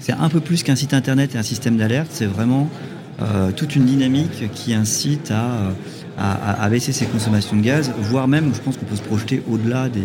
c'est 0.00 0.12
un 0.12 0.28
peu 0.28 0.40
plus 0.40 0.62
qu'un 0.62 0.76
site 0.76 0.92
internet 0.92 1.34
et 1.34 1.38
un 1.38 1.42
système 1.42 1.76
d'alerte. 1.76 2.08
C'est 2.10 2.26
vraiment 2.26 2.68
euh, 3.22 3.52
toute 3.52 3.76
une 3.76 3.84
dynamique 3.84 4.50
qui 4.52 4.74
incite 4.74 5.30
à, 5.30 5.70
à, 6.18 6.68
baisser 6.68 6.92
ses 6.92 7.06
consommations 7.06 7.56
de 7.56 7.62
gaz, 7.62 7.92
voire 7.98 8.28
même, 8.28 8.52
je 8.54 8.60
pense 8.60 8.76
qu'on 8.76 8.86
peut 8.86 8.96
se 8.96 9.02
projeter 9.02 9.42
au-delà 9.48 9.88
des, 9.88 10.04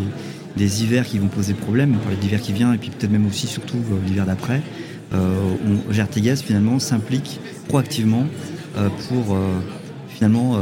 des 0.57 0.83
hivers 0.83 1.05
qui 1.05 1.19
vont 1.19 1.27
poser 1.27 1.53
problème, 1.53 1.95
on 1.95 1.99
parlait 1.99 2.17
qui 2.41 2.53
vient 2.53 2.73
et 2.73 2.77
puis 2.77 2.89
peut-être 2.89 3.11
même 3.11 3.27
aussi 3.27 3.47
surtout 3.47 3.77
euh, 3.77 4.07
l'hiver 4.07 4.25
d'après, 4.25 4.61
euh, 5.13 5.35
GRTGaz 5.89 6.41
finalement 6.41 6.79
s'implique 6.79 7.39
proactivement 7.67 8.25
euh, 8.77 8.89
pour 9.07 9.37
finalement 10.09 10.57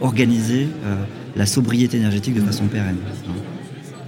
organiser 0.00 0.66
la 1.36 1.46
sobriété 1.46 1.96
énergétique 1.96 2.34
de 2.34 2.40
façon 2.40 2.66
pérenne. 2.66 2.96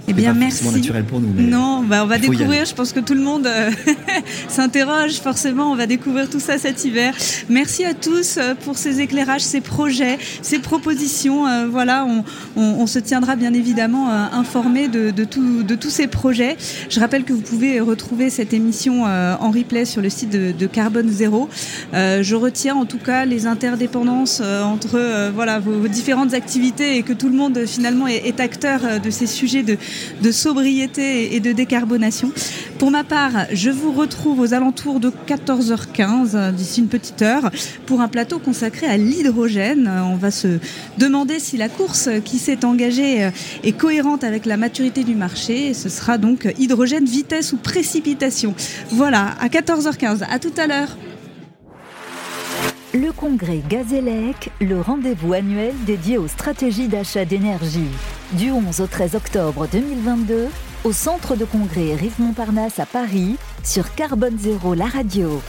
Eh 0.09 0.13
bien, 0.13 0.33
merci. 0.33 0.67
naturel 0.67 1.03
pour 1.03 1.21
nous. 1.21 1.29
non, 1.39 1.83
bah, 1.83 2.03
on 2.03 2.07
va 2.07 2.17
découvrir. 2.17 2.65
Je 2.65 2.73
pense 2.73 2.93
que 2.93 2.99
tout 2.99 3.13
le 3.13 3.21
monde 3.21 3.45
euh, 3.45 3.69
s'interroge. 4.47 5.19
Forcément, 5.21 5.71
on 5.71 5.75
va 5.75 5.85
découvrir 5.85 6.29
tout 6.29 6.39
ça 6.39 6.57
cet 6.57 6.83
hiver. 6.83 7.13
Merci 7.47 7.85
à 7.85 7.93
tous 7.93 8.37
euh, 8.37 8.55
pour 8.55 8.77
ces 8.77 9.01
éclairages, 9.01 9.41
ces 9.41 9.61
projets, 9.61 10.17
ces 10.41 10.57
propositions. 10.59 11.47
Euh, 11.47 11.67
voilà, 11.69 12.07
on, 12.55 12.87
se 12.87 12.97
tiendra 12.97 13.35
bien 13.35 13.53
évidemment 13.53 14.09
informé 14.09 14.87
de, 14.87 15.11
de, 15.11 15.27
de, 15.61 15.75
tous 15.75 15.89
ces 15.91 16.07
projets. 16.07 16.57
Je 16.89 16.99
rappelle 16.99 17.23
que 17.23 17.33
vous 17.33 17.41
pouvez 17.41 17.79
retrouver 17.79 18.31
cette 18.31 18.51
émission 18.51 19.03
en 19.03 19.51
replay 19.51 19.85
sur 19.85 20.01
le 20.01 20.09
site 20.09 20.31
de, 20.31 20.65
Carbone 20.65 21.09
Zéro. 21.09 21.49
je 21.93 22.35
retiens 22.35 22.73
en 22.73 22.85
tout 22.85 22.97
cas 22.97 23.25
les 23.25 23.45
interdépendances 23.45 24.41
entre 24.41 25.29
voilà 25.35 25.59
vos, 25.59 25.87
différentes 25.87 26.33
activités 26.33 26.97
et 26.97 27.03
que 27.03 27.13
tout 27.13 27.29
le 27.29 27.35
monde 27.35 27.59
finalement 27.67 28.07
est, 28.07 28.25
est 28.25 28.39
acteur 28.39 28.81
de 29.03 29.09
ces 29.11 29.27
sujets 29.27 29.61
de, 29.61 29.77
de 30.21 30.31
sobriété 30.31 31.35
et 31.35 31.39
de 31.39 31.51
décarbonation. 31.51 32.31
Pour 32.77 32.91
ma 32.91 33.03
part, 33.03 33.45
je 33.51 33.69
vous 33.69 33.91
retrouve 33.91 34.39
aux 34.39 34.53
alentours 34.53 34.99
de 34.99 35.11
14h15, 35.27 36.53
d'ici 36.53 36.81
une 36.81 36.87
petite 36.87 37.21
heure, 37.21 37.51
pour 37.85 38.01
un 38.01 38.07
plateau 38.07 38.39
consacré 38.39 38.87
à 38.87 38.97
l'hydrogène. 38.97 39.89
On 40.05 40.15
va 40.15 40.31
se 40.31 40.59
demander 40.97 41.39
si 41.39 41.57
la 41.57 41.69
course 41.69 42.09
qui 42.23 42.37
s'est 42.37 42.63
engagée 42.63 43.29
est 43.63 43.71
cohérente 43.71 44.23
avec 44.23 44.45
la 44.45 44.57
maturité 44.57 45.03
du 45.03 45.15
marché. 45.15 45.73
Ce 45.73 45.89
sera 45.89 46.17
donc 46.17 46.47
hydrogène, 46.57 47.05
vitesse 47.05 47.53
ou 47.53 47.57
précipitation. 47.57 48.53
Voilà, 48.91 49.35
à 49.39 49.47
14h15. 49.47 50.23
À 50.29 50.39
tout 50.39 50.53
à 50.57 50.67
l'heure. 50.67 50.97
Le 52.93 53.11
congrès 53.11 53.61
Gazélec, 53.69 54.49
le 54.59 54.81
rendez-vous 54.81 55.33
annuel 55.33 55.73
dédié 55.85 56.17
aux 56.17 56.27
stratégies 56.27 56.87
d'achat 56.87 57.23
d'énergie. 57.23 57.85
Du 58.33 58.51
11 58.51 58.81
au 58.81 58.85
13 58.85 59.15
octobre 59.15 59.67
2022, 59.71 60.49
au 60.83 60.93
centre 60.93 61.35
de 61.35 61.45
congrès 61.45 61.95
Rive 61.95 62.13
Montparnasse 62.19 62.79
à 62.79 62.85
Paris, 62.85 63.37
sur 63.63 63.95
Carbone 63.95 64.37
Zéro, 64.37 64.75
la 64.75 64.85
radio. 64.85 65.41